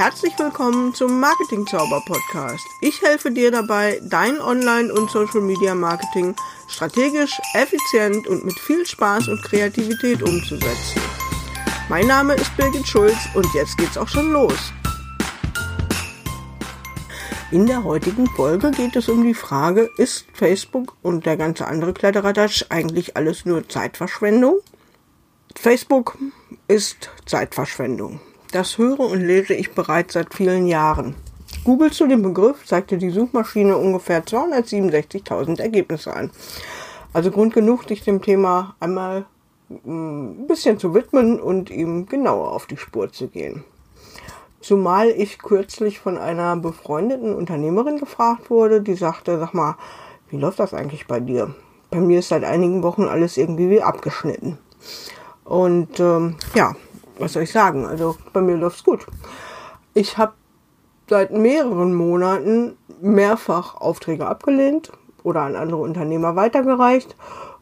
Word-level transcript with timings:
Herzlich 0.00 0.32
willkommen 0.38 0.94
zum 0.94 1.20
Marketing 1.20 1.66
Zauber 1.66 2.02
Podcast. 2.06 2.66
Ich 2.80 3.02
helfe 3.02 3.30
dir 3.30 3.50
dabei, 3.50 4.00
dein 4.02 4.40
Online- 4.40 4.90
und 4.90 5.10
Social 5.10 5.42
Media 5.42 5.74
Marketing 5.74 6.34
strategisch, 6.68 7.38
effizient 7.52 8.26
und 8.26 8.42
mit 8.42 8.58
viel 8.58 8.86
Spaß 8.86 9.28
und 9.28 9.42
Kreativität 9.42 10.22
umzusetzen. 10.22 11.02
Mein 11.90 12.06
Name 12.06 12.32
ist 12.32 12.56
Birgit 12.56 12.88
Schulz 12.88 13.18
und 13.34 13.46
jetzt 13.52 13.76
geht's 13.76 13.98
auch 13.98 14.08
schon 14.08 14.32
los. 14.32 14.72
In 17.50 17.66
der 17.66 17.84
heutigen 17.84 18.26
Folge 18.26 18.70
geht 18.70 18.96
es 18.96 19.06
um 19.10 19.22
die 19.22 19.34
Frage, 19.34 19.90
ist 19.98 20.24
Facebook 20.32 20.96
und 21.02 21.26
der 21.26 21.36
ganze 21.36 21.66
andere 21.66 21.92
Kletteradatsch 21.92 22.64
eigentlich 22.70 23.18
alles 23.18 23.44
nur 23.44 23.68
Zeitverschwendung? 23.68 24.60
Facebook 25.54 26.16
ist 26.68 27.10
Zeitverschwendung. 27.26 28.18
Das 28.52 28.78
höre 28.78 28.98
und 28.98 29.20
lese 29.20 29.54
ich 29.54 29.72
bereits 29.74 30.14
seit 30.14 30.34
vielen 30.34 30.66
Jahren. 30.66 31.14
Google 31.62 31.92
zu 31.92 32.08
dem 32.08 32.22
Begriff 32.22 32.66
zeigte 32.66 32.98
die 32.98 33.10
Suchmaschine 33.10 33.76
ungefähr 33.76 34.24
267.000 34.24 35.60
Ergebnisse 35.60 36.14
an. 36.14 36.30
Also 37.12 37.30
Grund 37.30 37.54
genug, 37.54 37.86
sich 37.86 38.02
dem 38.02 38.22
Thema 38.22 38.74
einmal 38.80 39.26
mm, 39.68 40.42
ein 40.42 40.46
bisschen 40.48 40.78
zu 40.78 40.94
widmen 40.94 41.40
und 41.40 41.70
ihm 41.70 42.06
genauer 42.06 42.50
auf 42.52 42.66
die 42.66 42.76
Spur 42.76 43.12
zu 43.12 43.28
gehen. 43.28 43.62
Zumal 44.60 45.10
ich 45.10 45.38
kürzlich 45.38 46.00
von 46.00 46.18
einer 46.18 46.56
befreundeten 46.56 47.34
Unternehmerin 47.34 47.98
gefragt 47.98 48.50
wurde, 48.50 48.80
die 48.80 48.94
sagte, 48.94 49.38
sag 49.38 49.54
mal, 49.54 49.76
wie 50.28 50.38
läuft 50.38 50.58
das 50.58 50.74
eigentlich 50.74 51.06
bei 51.06 51.20
dir? 51.20 51.54
Bei 51.90 51.98
mir 51.98 52.18
ist 52.18 52.28
seit 52.28 52.44
einigen 52.44 52.82
Wochen 52.82 53.04
alles 53.04 53.36
irgendwie 53.36 53.70
wie 53.70 53.82
abgeschnitten. 53.82 54.58
Und 55.44 55.98
ähm, 56.00 56.36
ja, 56.54 56.74
was 57.20 57.34
soll 57.34 57.44
ich 57.44 57.52
sagen? 57.52 57.86
Also 57.86 58.16
bei 58.32 58.40
mir 58.40 58.56
läuft's 58.56 58.84
gut. 58.84 59.06
Ich 59.94 60.18
habe 60.18 60.32
seit 61.08 61.32
mehreren 61.32 61.94
Monaten 61.94 62.76
mehrfach 63.00 63.74
Aufträge 63.74 64.26
abgelehnt 64.26 64.92
oder 65.22 65.42
an 65.42 65.56
andere 65.56 65.80
Unternehmer 65.80 66.36
weitergereicht 66.36 67.16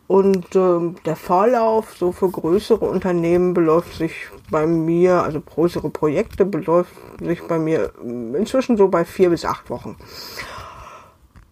und 0.07 0.57
äh, 0.57 0.95
der 1.05 1.17
Vorlauf 1.17 1.95
so 1.97 2.13
für 2.13 2.31
größere 2.31 2.85
Unternehmen 2.85 3.55
beläuft 3.55 3.95
sich 3.95 4.29
bei 4.51 4.67
mir, 4.67 5.23
also 5.23 5.41
größere 5.41 5.91
Projekte 5.91 6.45
beläuft 6.45 6.93
sich 7.21 7.43
bei 7.47 7.59
mir 7.59 7.93
inzwischen 8.03 8.77
so 8.77 8.89
bei 8.89 9.05
vier 9.05 9.31
bis 9.31 9.45
acht 9.45 9.69
Wochen. 9.71 9.97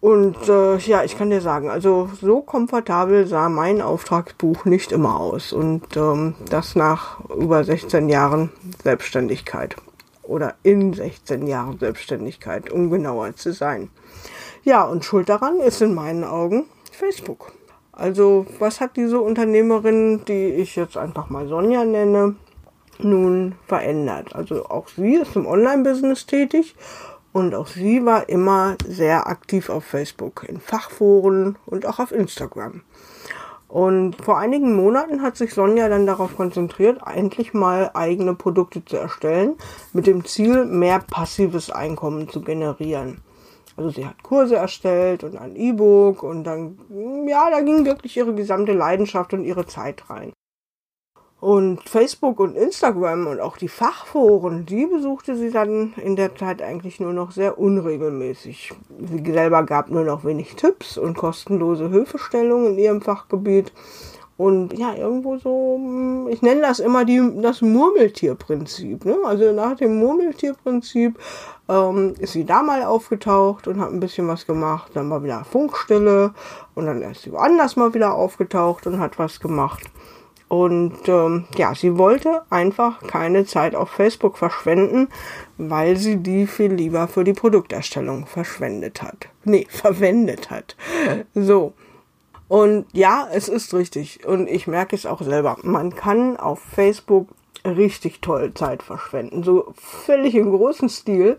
Und 0.06 0.48
äh, 0.48 0.76
ja, 0.76 1.02
ich 1.02 1.18
kann 1.18 1.30
dir 1.30 1.40
sagen, 1.40 1.68
also 1.68 2.08
so 2.20 2.40
komfortabel 2.40 3.26
sah 3.26 3.48
mein 3.48 3.82
Auftragsbuch 3.82 4.64
nicht 4.64 4.92
immer 4.92 5.18
aus. 5.18 5.52
Und 5.52 5.96
ähm, 5.96 6.36
das 6.48 6.76
nach 6.76 7.18
über 7.28 7.64
16 7.64 8.08
Jahren 8.08 8.50
Selbstständigkeit. 8.84 9.74
Oder 10.22 10.54
in 10.62 10.92
16 10.92 11.48
Jahren 11.48 11.80
Selbstständigkeit, 11.80 12.70
um 12.70 12.88
genauer 12.88 13.34
zu 13.34 13.52
sein. 13.52 13.90
Ja, 14.62 14.84
und 14.84 15.04
schuld 15.04 15.28
daran 15.28 15.58
ist 15.58 15.82
in 15.82 15.92
meinen 15.92 16.22
Augen 16.22 16.66
Facebook. 16.92 17.50
Also, 17.90 18.46
was 18.60 18.80
hat 18.80 18.96
diese 18.96 19.18
Unternehmerin, 19.18 20.24
die 20.28 20.50
ich 20.50 20.76
jetzt 20.76 20.96
einfach 20.96 21.30
mal 21.30 21.48
Sonja 21.48 21.84
nenne, 21.84 22.36
nun 23.00 23.56
verändert? 23.66 24.36
Also, 24.36 24.66
auch 24.66 24.86
sie 24.86 25.16
ist 25.16 25.34
im 25.34 25.46
Online-Business 25.46 26.26
tätig 26.26 26.76
und 27.36 27.54
auch 27.54 27.66
sie 27.66 28.06
war 28.06 28.30
immer 28.30 28.76
sehr 28.88 29.26
aktiv 29.26 29.68
auf 29.68 29.84
Facebook, 29.84 30.46
in 30.48 30.58
Fachforen 30.58 31.58
und 31.66 31.84
auch 31.84 31.98
auf 31.98 32.10
Instagram. 32.10 32.80
Und 33.68 34.16
vor 34.24 34.38
einigen 34.38 34.74
Monaten 34.74 35.20
hat 35.20 35.36
sich 35.36 35.52
Sonja 35.52 35.90
dann 35.90 36.06
darauf 36.06 36.34
konzentriert, 36.34 37.02
endlich 37.06 37.52
mal 37.52 37.90
eigene 37.92 38.34
Produkte 38.34 38.82
zu 38.86 38.96
erstellen, 38.96 39.56
mit 39.92 40.06
dem 40.06 40.24
Ziel, 40.24 40.64
mehr 40.64 40.98
passives 40.98 41.68
Einkommen 41.68 42.30
zu 42.30 42.40
generieren. 42.40 43.20
Also 43.76 43.90
sie 43.90 44.06
hat 44.06 44.22
Kurse 44.22 44.56
erstellt 44.56 45.22
und 45.22 45.36
ein 45.36 45.56
E-Book 45.56 46.22
und 46.22 46.44
dann, 46.44 46.78
ja, 47.28 47.50
da 47.50 47.60
ging 47.60 47.84
wirklich 47.84 48.16
ihre 48.16 48.34
gesamte 48.34 48.72
Leidenschaft 48.72 49.34
und 49.34 49.44
ihre 49.44 49.66
Zeit 49.66 50.08
rein. 50.08 50.32
Und 51.46 51.88
Facebook 51.88 52.40
und 52.40 52.56
Instagram 52.56 53.28
und 53.28 53.38
auch 53.38 53.56
die 53.56 53.68
Fachforen, 53.68 54.66
die 54.66 54.84
besuchte 54.84 55.36
sie 55.36 55.52
dann 55.52 55.94
in 55.94 56.16
der 56.16 56.34
Zeit 56.34 56.60
eigentlich 56.60 56.98
nur 56.98 57.12
noch 57.12 57.30
sehr 57.30 57.56
unregelmäßig. 57.56 58.72
Sie 58.98 59.32
selber 59.32 59.62
gab 59.62 59.88
nur 59.88 60.02
noch 60.02 60.24
wenig 60.24 60.56
Tipps 60.56 60.98
und 60.98 61.16
kostenlose 61.16 61.88
Hilfestellungen 61.88 62.72
in 62.72 62.78
ihrem 62.80 63.00
Fachgebiet. 63.00 63.72
Und 64.36 64.76
ja, 64.76 64.96
irgendwo 64.96 65.36
so, 65.36 65.76
hm, 65.76 66.26
ich 66.30 66.42
nenne 66.42 66.62
das 66.62 66.80
immer 66.80 67.04
die, 67.04 67.22
das 67.40 67.62
Murmeltierprinzip. 67.62 69.04
Ne? 69.04 69.16
Also 69.24 69.52
nach 69.52 69.76
dem 69.76 70.00
Murmeltierprinzip 70.00 71.16
ähm, 71.68 72.14
ist 72.18 72.32
sie 72.32 72.44
da 72.44 72.64
mal 72.64 72.82
aufgetaucht 72.82 73.68
und 73.68 73.78
hat 73.78 73.92
ein 73.92 74.00
bisschen 74.00 74.26
was 74.26 74.48
gemacht. 74.48 74.90
Dann 74.94 75.08
war 75.10 75.22
wieder 75.22 75.44
Funkstille 75.44 76.34
und 76.74 76.86
dann 76.86 77.02
ist 77.02 77.22
sie 77.22 77.30
woanders 77.30 77.76
mal 77.76 77.94
wieder 77.94 78.14
aufgetaucht 78.14 78.88
und 78.88 78.98
hat 78.98 79.20
was 79.20 79.38
gemacht. 79.38 79.84
Und 80.48 81.08
ähm, 81.08 81.46
ja, 81.56 81.74
sie 81.74 81.98
wollte 81.98 82.42
einfach 82.50 83.02
keine 83.02 83.46
Zeit 83.46 83.74
auf 83.74 83.90
Facebook 83.90 84.38
verschwenden, 84.38 85.08
weil 85.58 85.96
sie 85.96 86.18
die 86.18 86.46
viel 86.46 86.72
lieber 86.72 87.08
für 87.08 87.24
die 87.24 87.32
Produkterstellung 87.32 88.26
verschwendet 88.26 89.02
hat. 89.02 89.28
Nee, 89.44 89.66
verwendet 89.70 90.50
hat. 90.50 90.76
So. 91.34 91.72
Und 92.48 92.86
ja, 92.92 93.26
es 93.32 93.48
ist 93.48 93.74
richtig. 93.74 94.24
Und 94.24 94.48
ich 94.48 94.68
merke 94.68 94.94
es 94.94 95.04
auch 95.04 95.20
selber. 95.20 95.56
Man 95.62 95.94
kann 95.96 96.36
auf 96.36 96.60
Facebook 96.60 97.28
richtig 97.64 98.20
toll 98.20 98.54
Zeit 98.54 98.84
verschwenden. 98.84 99.42
So 99.42 99.72
völlig 99.74 100.36
im 100.36 100.52
großen 100.52 100.88
Stil. 100.88 101.38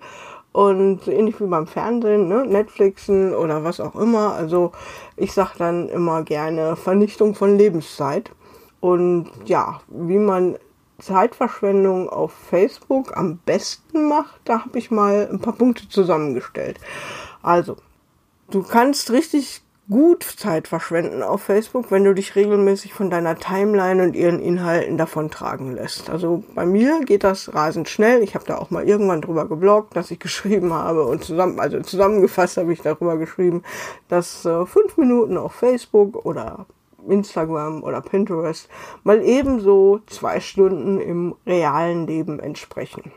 Und 0.52 1.04
so 1.04 1.12
ähnlich 1.12 1.40
wie 1.40 1.46
beim 1.46 1.68
Fernsehen, 1.68 2.28
ne? 2.28 2.46
Netflixen 2.46 3.34
oder 3.34 3.64
was 3.64 3.80
auch 3.80 3.96
immer. 3.96 4.34
Also 4.34 4.72
ich 5.16 5.32
sage 5.32 5.52
dann 5.60 5.88
immer 5.88 6.24
gerne 6.24 6.76
Vernichtung 6.76 7.36
von 7.36 7.58
Lebenszeit. 7.58 8.32
Und 8.80 9.32
ja, 9.46 9.82
wie 9.88 10.20
man 10.20 10.58
Zeitverschwendung 11.00 12.10
auf 12.10 12.32
Facebook 12.32 13.16
am 13.16 13.38
besten 13.46 14.08
macht, 14.08 14.42
da 14.46 14.66
habe 14.66 14.80
ich 14.80 14.92
mal 14.92 15.28
ein 15.32 15.40
paar 15.40 15.54
Punkte 15.54 15.88
zusammengestellt. 15.90 16.80
Also, 17.42 17.78
du 18.50 18.64
kannst 18.64 19.12
richtig 19.12 19.62
gut 19.90 20.24
Zeit 20.24 20.68
verschwenden 20.68 21.24
auf 21.24 21.44
Facebook, 21.44 21.92
wenn 21.92 22.04
du 22.04 22.14
dich 22.14 22.36
regelmäßig 22.36 22.94
von 22.94 23.10
deiner 23.10 23.38
Timeline 23.38 24.04
und 24.04 24.16
ihren 24.18 24.42
Inhalten 24.42 24.98
davontragen 24.98 25.74
lässt. 25.74 26.10
Also 26.10 26.44
bei 26.56 26.66
mir 26.66 27.02
geht 27.06 27.24
das 27.24 27.54
rasend 27.54 27.88
schnell. 27.88 28.22
Ich 28.22 28.36
habe 28.36 28.44
da 28.46 28.58
auch 28.58 28.70
mal 28.70 28.88
irgendwann 28.88 29.22
drüber 29.22 29.48
gebloggt, 29.48 29.96
dass 29.96 30.12
ich 30.12 30.20
geschrieben 30.28 30.74
habe 30.74 31.06
und 31.06 31.24
zusammen, 31.24 31.60
also 31.60 31.80
zusammengefasst 31.80 32.58
habe 32.58 32.74
ich 32.74 32.82
darüber 32.82 33.18
geschrieben, 33.18 33.64
dass 34.10 34.44
äh, 34.44 34.66
fünf 34.66 34.98
Minuten 34.98 35.38
auf 35.38 35.54
Facebook 35.54 36.26
oder 36.26 36.66
Instagram 37.12 37.84
oder 37.84 38.02
Pinterest 38.02 38.70
mal 39.04 39.22
ebenso 39.24 40.00
zwei 40.08 40.40
Stunden 40.40 41.00
im 41.00 41.36
realen 41.46 42.08
Leben 42.08 42.40
entsprechen. 42.40 43.12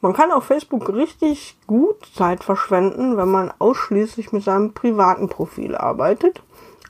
Man 0.00 0.12
kann 0.12 0.32
auf 0.32 0.44
Facebook 0.44 0.92
richtig 0.92 1.56
gut 1.66 1.96
Zeit 2.14 2.44
verschwenden, 2.44 3.16
wenn 3.16 3.30
man 3.30 3.52
ausschließlich 3.58 4.32
mit 4.32 4.42
seinem 4.42 4.74
privaten 4.74 5.28
Profil 5.30 5.74
arbeitet 5.74 6.42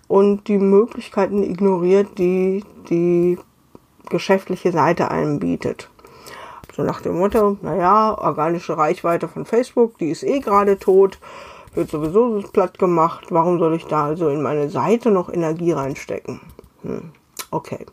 und 0.09 0.49
die 0.49 0.59
Möglichkeiten 0.59 1.43
ignoriert, 1.43 2.19
die 2.19 2.65
die 2.91 3.39
geschäftliche 4.11 4.73
Seite 4.73 5.11
einem 5.11 5.39
bietet. 5.39 5.91
So 6.75 6.83
nach 6.83 7.01
dem 7.01 7.19
Motto, 7.19 7.57
naja, 7.63 8.19
organische 8.19 8.77
Reichweite 8.77 9.29
von 9.29 9.45
Facebook, 9.45 9.97
die 9.99 10.11
ist 10.11 10.25
eh 10.25 10.41
gerade 10.41 10.79
tot, 10.79 11.21
wird 11.75 11.91
sowieso 11.91 12.43
platt 12.53 12.79
gemacht, 12.79 13.27
warum 13.31 13.59
soll 13.59 13.75
ich 13.75 13.87
da 13.87 14.07
also 14.07 14.29
in 14.29 14.43
meine 14.43 14.69
Seite 14.71 15.11
noch 15.11 15.33
Energie 15.33 15.73
reinstecken? 15.73 16.41
Hm, 16.83 17.11
okay. 17.51 17.87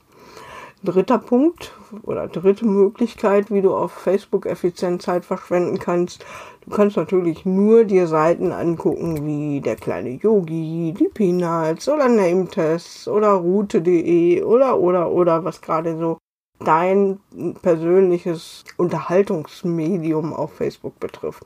Dritter 0.83 1.19
Punkt 1.19 1.73
oder 2.03 2.27
dritte 2.27 2.65
Möglichkeit, 2.65 3.51
wie 3.51 3.61
du 3.61 3.75
auf 3.75 3.91
Facebook 3.91 4.47
effizient 4.47 5.03
Zeit 5.03 5.25
verschwenden 5.25 5.77
kannst. 5.77 6.25
Du 6.65 6.75
kannst 6.75 6.97
natürlich 6.97 7.45
nur 7.45 7.83
dir 7.83 8.07
Seiten 8.07 8.51
angucken 8.51 9.25
wie 9.25 9.61
der 9.61 9.75
kleine 9.75 10.09
Yogi, 10.09 10.95
die 10.97 11.07
Peanuts 11.07 11.87
oder 11.87 12.07
Nametests 12.07 13.07
oder 13.07 13.33
Route.de 13.33 14.41
oder 14.41 14.79
oder 14.79 15.11
oder 15.11 15.43
was 15.43 15.61
gerade 15.61 15.97
so 15.97 16.17
dein 16.59 17.19
persönliches 17.61 18.63
Unterhaltungsmedium 18.77 20.33
auf 20.33 20.53
Facebook 20.53 20.99
betrifft. 20.99 21.43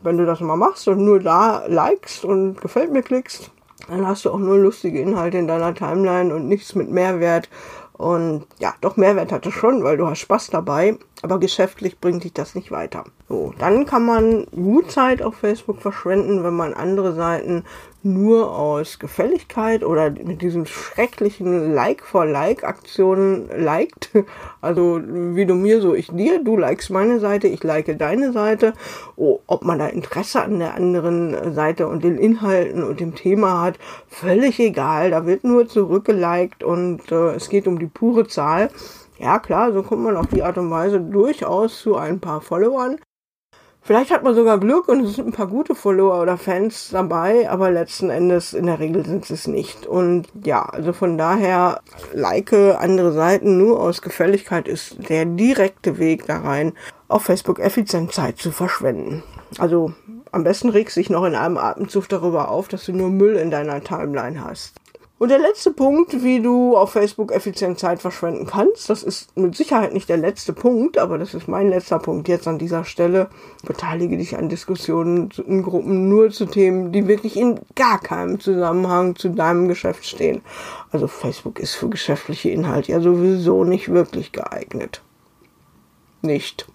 Wenn 0.00 0.16
du 0.16 0.26
das 0.26 0.40
mal 0.40 0.56
machst 0.56 0.86
und 0.88 1.04
nur 1.04 1.20
da 1.20 1.66
likest 1.66 2.24
und 2.24 2.60
gefällt 2.60 2.92
mir 2.92 3.02
klickst, 3.02 3.50
dann 3.88 4.06
hast 4.06 4.24
du 4.24 4.30
auch 4.30 4.38
nur 4.38 4.58
lustige 4.58 5.00
Inhalte 5.00 5.38
in 5.38 5.48
deiner 5.48 5.74
Timeline 5.74 6.34
und 6.34 6.46
nichts 6.46 6.74
mit 6.74 6.90
Mehrwert 6.90 7.48
und 7.94 8.46
ja, 8.60 8.74
doch 8.80 8.96
Mehrwert 8.96 9.32
hatte 9.32 9.50
schon, 9.50 9.82
weil 9.82 9.96
du 9.96 10.06
hast 10.06 10.20
Spaß 10.20 10.50
dabei, 10.50 10.96
aber 11.22 11.40
geschäftlich 11.40 11.98
bringt 11.98 12.22
dich 12.22 12.32
das 12.32 12.54
nicht 12.54 12.70
weiter. 12.70 13.04
So, 13.28 13.52
dann 13.58 13.84
kann 13.84 14.06
man 14.06 14.46
gut 14.46 14.90
Zeit 14.90 15.20
auf 15.20 15.34
Facebook 15.34 15.82
verschwenden, 15.82 16.44
wenn 16.44 16.56
man 16.56 16.72
andere 16.72 17.12
Seiten 17.12 17.64
nur 18.02 18.56
aus 18.56 18.98
Gefälligkeit 18.98 19.84
oder 19.84 20.10
mit 20.10 20.40
diesen 20.40 20.64
schrecklichen 20.64 21.74
Like-for-Like-Aktionen 21.74 23.50
liked. 23.54 24.10
Also 24.60 25.00
wie 25.04 25.44
du 25.46 25.54
mir, 25.54 25.80
so 25.80 25.94
ich 25.94 26.08
dir, 26.08 26.42
du 26.42 26.56
likest 26.56 26.90
meine 26.90 27.20
Seite, 27.20 27.48
ich 27.48 27.62
like 27.62 27.98
deine 27.98 28.32
Seite. 28.32 28.72
Oh, 29.16 29.40
ob 29.46 29.62
man 29.62 29.78
da 29.78 29.88
Interesse 29.88 30.42
an 30.42 30.58
der 30.58 30.74
anderen 30.74 31.54
Seite 31.54 31.86
und 31.86 32.04
den 32.04 32.16
Inhalten 32.16 32.82
und 32.82 32.98
dem 32.98 33.14
Thema 33.14 33.62
hat, 33.62 33.78
völlig 34.08 34.58
egal. 34.58 35.10
Da 35.10 35.26
wird 35.26 35.44
nur 35.44 35.68
zurückgeliked 35.68 36.64
und 36.64 37.12
äh, 37.12 37.34
es 37.34 37.50
geht 37.50 37.68
um 37.68 37.78
die 37.78 37.86
pure 37.86 38.26
Zahl. 38.26 38.70
Ja 39.18 39.38
klar, 39.38 39.72
so 39.72 39.82
kommt 39.82 40.02
man 40.02 40.16
auf 40.16 40.28
die 40.28 40.42
Art 40.42 40.56
und 40.56 40.70
Weise 40.70 41.00
durchaus 41.00 41.80
zu 41.80 41.96
ein 41.96 42.20
paar 42.20 42.40
Followern. 42.40 42.96
Vielleicht 43.88 44.10
hat 44.10 44.22
man 44.22 44.34
sogar 44.34 44.60
Glück 44.60 44.86
und 44.88 45.02
es 45.02 45.16
sind 45.16 45.28
ein 45.28 45.32
paar 45.32 45.46
gute 45.46 45.74
Follower 45.74 46.20
oder 46.20 46.36
Fans 46.36 46.90
dabei, 46.90 47.48
aber 47.48 47.70
letzten 47.70 48.10
Endes 48.10 48.52
in 48.52 48.66
der 48.66 48.80
Regel 48.80 49.02
sind 49.06 49.30
es 49.30 49.46
nicht. 49.46 49.86
Und 49.86 50.28
ja, 50.44 50.60
also 50.60 50.92
von 50.92 51.16
daher, 51.16 51.80
like 52.12 52.52
andere 52.52 53.12
Seiten 53.12 53.56
nur 53.56 53.80
aus 53.80 54.02
Gefälligkeit 54.02 54.68
ist 54.68 55.08
der 55.08 55.24
direkte 55.24 55.96
Weg 55.96 56.26
da 56.26 56.40
rein, 56.40 56.74
auf 57.08 57.22
Facebook 57.22 57.60
effizient 57.60 58.12
Zeit 58.12 58.36
zu 58.36 58.50
verschwenden. 58.50 59.22
Also 59.56 59.94
am 60.32 60.44
besten 60.44 60.68
regst 60.68 60.98
dich 60.98 61.08
noch 61.08 61.24
in 61.24 61.34
einem 61.34 61.56
Atemzug 61.56 62.10
darüber 62.10 62.50
auf, 62.50 62.68
dass 62.68 62.84
du 62.84 62.92
nur 62.92 63.08
Müll 63.08 63.36
in 63.36 63.50
deiner 63.50 63.82
Timeline 63.82 64.44
hast. 64.44 64.77
Und 65.18 65.30
der 65.30 65.40
letzte 65.40 65.72
Punkt, 65.72 66.22
wie 66.22 66.40
du 66.40 66.76
auf 66.76 66.92
Facebook 66.92 67.32
effizient 67.32 67.80
Zeit 67.80 68.00
verschwenden 68.00 68.46
kannst, 68.46 68.88
das 68.88 69.02
ist 69.02 69.36
mit 69.36 69.56
Sicherheit 69.56 69.92
nicht 69.92 70.08
der 70.08 70.16
letzte 70.16 70.52
Punkt, 70.52 70.96
aber 70.96 71.18
das 71.18 71.34
ist 71.34 71.48
mein 71.48 71.68
letzter 71.68 71.98
Punkt 71.98 72.28
jetzt 72.28 72.46
an 72.46 72.58
dieser 72.58 72.84
Stelle. 72.84 73.28
Beteilige 73.64 74.16
dich 74.16 74.36
an 74.36 74.48
Diskussionen 74.48 75.30
in 75.44 75.64
Gruppen 75.64 76.08
nur 76.08 76.30
zu 76.30 76.46
Themen, 76.46 76.92
die 76.92 77.08
wirklich 77.08 77.36
in 77.36 77.58
gar 77.74 78.00
keinem 78.00 78.38
Zusammenhang 78.38 79.16
zu 79.16 79.30
deinem 79.30 79.66
Geschäft 79.66 80.04
stehen. 80.04 80.42
Also 80.92 81.08
Facebook 81.08 81.58
ist 81.58 81.74
für 81.74 81.88
geschäftliche 81.88 82.50
Inhalte 82.50 82.92
ja 82.92 83.00
sowieso 83.00 83.64
nicht 83.64 83.88
wirklich 83.88 84.30
geeignet. 84.30 85.02
Nicht. 86.22 86.68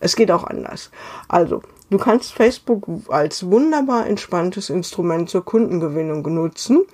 Es 0.00 0.14
geht 0.14 0.30
auch 0.30 0.44
anders. 0.44 0.90
Also, 1.28 1.62
Du 1.90 1.96
kannst 1.96 2.34
Facebook 2.34 2.86
als 3.08 3.50
wunderbar 3.50 4.06
entspanntes 4.06 4.68
Instrument 4.68 5.30
zur 5.30 5.42
Kundengewinnung 5.42 6.20
nutzen. 6.34 6.84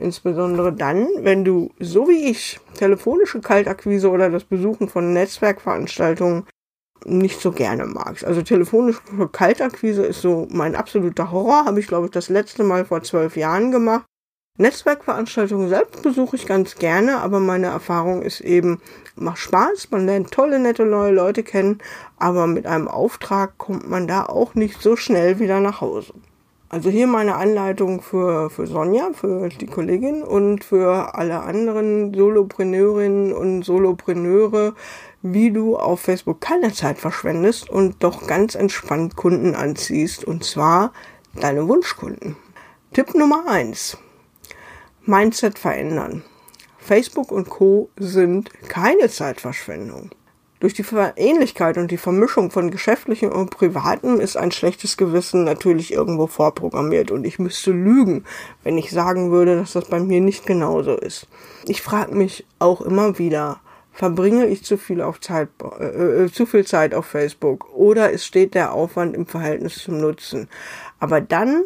Insbesondere 0.00 0.72
dann, 0.72 1.08
wenn 1.18 1.44
du, 1.44 1.70
so 1.78 2.08
wie 2.08 2.30
ich, 2.30 2.58
telefonische 2.74 3.40
Kaltakquise 3.40 4.10
oder 4.10 4.30
das 4.30 4.44
Besuchen 4.44 4.88
von 4.88 5.12
Netzwerkveranstaltungen 5.12 6.46
nicht 7.04 7.40
so 7.40 7.52
gerne 7.52 7.84
magst. 7.84 8.24
Also 8.24 8.40
telefonische 8.42 9.00
Kaltakquise 9.30 10.04
ist 10.04 10.22
so 10.22 10.48
mein 10.50 10.74
absoluter 10.74 11.30
Horror. 11.30 11.66
Habe 11.66 11.80
ich, 11.80 11.86
glaube 11.86 12.06
ich, 12.06 12.12
das 12.12 12.30
letzte 12.30 12.64
Mal 12.64 12.86
vor 12.86 13.02
zwölf 13.02 13.36
Jahren 13.36 13.72
gemacht. 13.72 14.06
Netzwerkveranstaltungen 14.58 15.68
selbst 15.68 16.02
besuche 16.02 16.36
ich 16.36 16.46
ganz 16.46 16.76
gerne, 16.76 17.18
aber 17.18 17.40
meine 17.40 17.68
Erfahrung 17.68 18.22
ist 18.22 18.40
eben, 18.40 18.80
macht 19.16 19.38
Spaß, 19.38 19.90
man 19.90 20.06
lernt 20.06 20.30
tolle, 20.32 20.58
nette 20.58 20.84
neue 20.84 21.12
Leute 21.12 21.42
kennen, 21.42 21.78
aber 22.18 22.46
mit 22.46 22.66
einem 22.66 22.88
Auftrag 22.88 23.56
kommt 23.56 23.88
man 23.88 24.06
da 24.06 24.26
auch 24.26 24.54
nicht 24.54 24.82
so 24.82 24.96
schnell 24.96 25.38
wieder 25.38 25.60
nach 25.60 25.80
Hause. 25.80 26.12
Also 26.72 26.88
hier 26.88 27.08
meine 27.08 27.34
Anleitung 27.34 28.00
für, 28.00 28.48
für 28.48 28.68
Sonja, 28.68 29.10
für 29.12 29.48
die 29.48 29.66
Kollegin 29.66 30.22
und 30.22 30.62
für 30.62 31.16
alle 31.16 31.40
anderen 31.40 32.14
Solopreneurinnen 32.14 33.32
und 33.32 33.64
Solopreneure, 33.64 34.76
wie 35.20 35.50
du 35.50 35.76
auf 35.76 36.02
Facebook 36.02 36.40
keine 36.40 36.72
Zeit 36.72 36.98
verschwendest 36.98 37.68
und 37.68 38.04
doch 38.04 38.24
ganz 38.28 38.54
entspannt 38.54 39.16
Kunden 39.16 39.56
anziehst 39.56 40.22
und 40.22 40.44
zwar 40.44 40.92
deine 41.34 41.66
Wunschkunden. 41.66 42.36
Tipp 42.92 43.16
Nummer 43.16 43.48
eins 43.48 43.98
Mindset 45.06 45.58
verändern. 45.58 46.22
Facebook 46.78 47.32
und 47.32 47.50
Co 47.50 47.90
sind 47.96 48.52
keine 48.68 49.08
Zeitverschwendung. 49.08 50.10
Durch 50.60 50.74
die 50.74 50.84
Ähnlichkeit 51.16 51.78
und 51.78 51.90
die 51.90 51.96
Vermischung 51.96 52.50
von 52.50 52.70
geschäftlichem 52.70 53.32
und 53.32 53.48
privatem 53.48 54.20
ist 54.20 54.36
ein 54.36 54.52
schlechtes 54.52 54.98
Gewissen 54.98 55.44
natürlich 55.44 55.90
irgendwo 55.90 56.26
vorprogrammiert 56.26 57.10
und 57.10 57.24
ich 57.24 57.38
müsste 57.38 57.70
lügen, 57.70 58.24
wenn 58.62 58.76
ich 58.76 58.90
sagen 58.90 59.30
würde, 59.30 59.56
dass 59.56 59.72
das 59.72 59.86
bei 59.86 60.00
mir 60.00 60.20
nicht 60.20 60.44
genauso 60.44 60.96
ist. 60.96 61.28
Ich 61.66 61.80
frage 61.80 62.14
mich 62.14 62.44
auch 62.58 62.82
immer 62.82 63.18
wieder, 63.18 63.60
verbringe 63.94 64.46
ich 64.48 64.62
zu 64.62 64.76
viel 64.76 65.00
auf 65.00 65.18
Zeit, 65.20 65.48
äh, 65.78 66.24
äh, 66.24 66.30
zu 66.30 66.44
viel 66.44 66.66
Zeit 66.66 66.94
auf 66.94 67.06
Facebook 67.06 67.72
oder 67.74 68.12
es 68.12 68.26
steht 68.26 68.54
der 68.54 68.74
Aufwand 68.74 69.16
im 69.16 69.26
Verhältnis 69.26 69.76
zum 69.76 69.98
Nutzen. 69.98 70.48
Aber 70.98 71.22
dann 71.22 71.64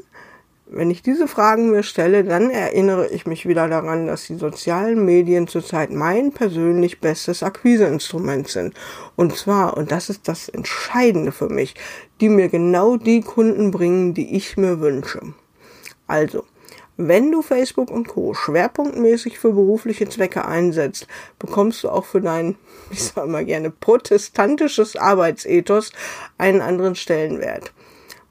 wenn 0.67 0.91
ich 0.91 1.03
diese 1.03 1.29
Fragen 1.29 1.71
mir 1.71 1.83
stelle, 1.83 2.25
dann 2.25 2.51
erinnere 2.51 3.09
ich 3.09 3.27
mich 3.27 3.47
wieder 3.47 3.69
daran, 3.69 4.07
dass 4.07 4.27
die 4.27 4.37
sozialen 4.37 5.05
Medien 5.05 5.47
zurzeit 5.47 5.91
mein 5.91 6.33
persönlich 6.33 7.01
bestes 7.01 7.43
Akquiseinstrument 7.43 8.49
sind. 8.49 8.75
Und 9.15 9.37
zwar, 9.37 9.77
und 9.77 9.93
das 9.93 10.09
ist 10.09 10.27
das 10.27 10.49
Entscheidende 10.49 11.33
für 11.33 11.49
mich, 11.49 11.75
die 12.21 12.29
mir 12.29 12.49
genau 12.49 12.97
die 12.97 13.21
Kunden 13.21 13.71
bringen, 13.71 14.15
die 14.15 14.37
ich 14.37 14.57
mir 14.57 14.81
wünsche. 14.81 15.21
Also, 16.07 16.45
wenn 16.97 17.33
du 17.33 17.43
Facebook 17.43 17.91
und 17.91 18.09
Co. 18.09 18.35
schwerpunktmäßig 18.35 19.39
für 19.39 19.53
berufliche 19.53 20.09
Zwecke 20.09 20.47
einsetzt, 20.47 21.09
bekommst 21.39 21.83
du 21.85 21.89
auch 21.89 22.05
für 22.05 22.21
dein, 22.21 22.57
ich 22.91 23.03
sage 23.03 23.29
mal 23.29 23.45
gerne, 23.45 23.71
protestantisches 23.71 24.97
Arbeitsethos 24.97 25.93
einen 26.39 26.63
anderen 26.63 26.95
Stellenwert. 26.95 27.73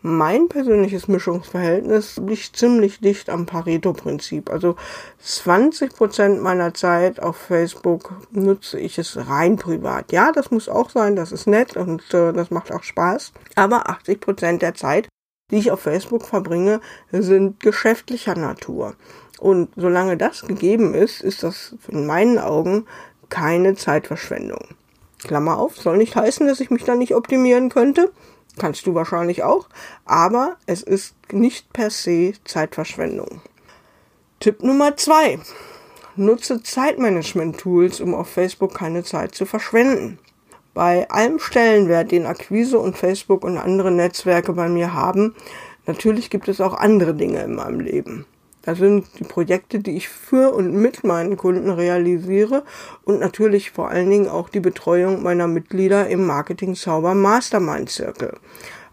Mein 0.06 0.50
persönliches 0.50 1.08
Mischungsverhältnis 1.08 2.18
liegt 2.18 2.58
ziemlich 2.58 3.00
dicht 3.00 3.30
am 3.30 3.46
Pareto-Prinzip. 3.46 4.50
Also 4.50 4.76
20 5.20 5.96
Prozent 5.96 6.42
meiner 6.42 6.74
Zeit 6.74 7.22
auf 7.22 7.38
Facebook 7.38 8.14
nutze 8.30 8.78
ich 8.78 8.98
es 8.98 9.16
rein 9.30 9.56
privat. 9.56 10.12
Ja, 10.12 10.34
das 10.34 10.52
muss 10.52 10.68
auch 10.68 10.90
sein, 10.90 11.16
das 11.16 11.32
ist 11.32 11.48
nett 11.48 11.78
und 11.78 12.14
äh, 12.14 12.34
das 12.34 12.52
macht 12.52 12.74
auch 12.74 12.84
Spaß. 12.84 13.32
Aber 13.56 13.90
80 13.90 14.20
Prozent 14.20 14.62
der 14.62 14.76
Zeit, 14.76 15.08
die 15.52 15.58
ich 15.60 15.72
auf 15.72 15.80
Facebook 15.80 16.26
verbringe, 16.26 16.82
sind 17.14 17.62
geschäftlicher 17.62 18.36
Natur. 18.36 18.96
Und 19.40 19.70
solange 19.78 20.18
das 20.18 20.42
gegeben 20.42 20.96
ist, 20.96 21.22
ist 21.22 21.44
das 21.44 21.78
in 21.88 22.06
meinen 22.06 22.40
Augen 22.40 22.88
keine 23.30 23.76
Zeitverschwendung. 23.76 24.76
Klammer 25.24 25.58
auf, 25.58 25.78
soll 25.78 25.96
nicht 25.96 26.18
heißen, 26.18 26.46
dass 26.46 26.60
ich 26.60 26.72
mich 26.72 26.84
da 26.84 26.96
nicht 26.96 27.16
optimieren 27.16 27.70
könnte. 27.70 28.12
Kannst 28.58 28.86
du 28.86 28.94
wahrscheinlich 28.94 29.44
auch. 29.44 29.68
Aber 30.06 30.58
es 30.66 30.84
ist 30.84 31.16
nicht 31.32 31.74
per 31.74 31.90
se 31.90 32.34
Zeitverschwendung. 32.46 33.42
Tipp 34.40 34.64
Nummer 34.64 34.96
zwei. 34.98 35.40
Nutze 36.16 36.62
Zeitmanagement-Tools, 36.62 38.00
um 38.00 38.14
auf 38.14 38.30
Facebook 38.30 38.76
keine 38.76 39.04
Zeit 39.04 39.34
zu 39.34 39.46
verschwenden. 39.46 40.20
Bei 40.74 41.10
allem 41.10 41.40
Stellenwert, 41.40 42.12
den 42.12 42.26
Akquise 42.26 42.80
und 42.80 42.98
Facebook 42.98 43.44
und 43.44 43.58
andere 43.58 43.92
Netzwerke 43.92 44.54
bei 44.54 44.70
mir 44.70 44.94
haben, 44.94 45.36
natürlich 45.86 46.30
gibt 46.30 46.48
es 46.48 46.62
auch 46.62 46.74
andere 46.74 47.16
Dinge 47.16 47.42
in 47.44 47.56
meinem 47.56 47.80
Leben. 47.80 48.26
Das 48.64 48.78
sind 48.78 49.06
die 49.20 49.26
Projekte, 49.26 49.80
die 49.80 49.98
ich 49.98 50.08
für 50.08 50.54
und 50.54 50.74
mit 50.74 51.04
meinen 51.04 51.36
Kunden 51.38 51.70
realisiere 51.70 52.64
und 53.04 53.20
natürlich 53.20 53.72
vor 53.72 53.90
allen 53.90 54.10
Dingen 54.10 54.30
auch 54.30 54.50
die 54.50 54.62
Betreuung 54.62 55.22
meiner 55.22 55.48
Mitglieder 55.48 56.08
im 56.08 56.26
Marketing 56.26 56.74
Zauber 56.74 57.14
Mastermind 57.14 57.90
Circle. 57.90 58.34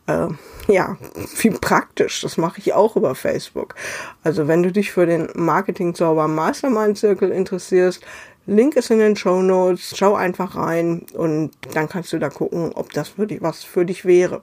Äh, 0.09 0.29
ja, 0.67 0.97
wie 1.39 1.51
praktisch. 1.51 2.21
Das 2.23 2.37
mache 2.37 2.59
ich 2.59 2.73
auch 2.75 2.97
über 2.97 3.15
Facebook. 3.15 3.77
Also 4.25 4.49
wenn 4.49 4.65
du 4.65 4.73
dich 4.73 4.91
für 4.91 5.07
den 5.07 5.29
Marketing 5.35 5.95
Zauber 5.95 6.27
Mastermind 6.27 6.99
Circle 6.99 7.31
interessierst, 7.31 8.05
Link 8.47 8.75
ist 8.75 8.91
in 8.91 8.99
den 8.99 9.15
Show 9.15 9.41
Notes. 9.41 9.95
Schau 9.97 10.17
einfach 10.17 10.57
rein 10.57 11.07
und 11.15 11.53
dann 11.75 11.89
kannst 11.89 12.13
du 12.13 12.19
da 12.19 12.29
gucken, 12.29 12.73
ob 12.75 12.93
das 12.93 13.11
für 13.11 13.29
dich 13.29 13.41
was 13.41 13.63
für 13.63 13.85
dich 13.85 14.05
wäre. 14.05 14.43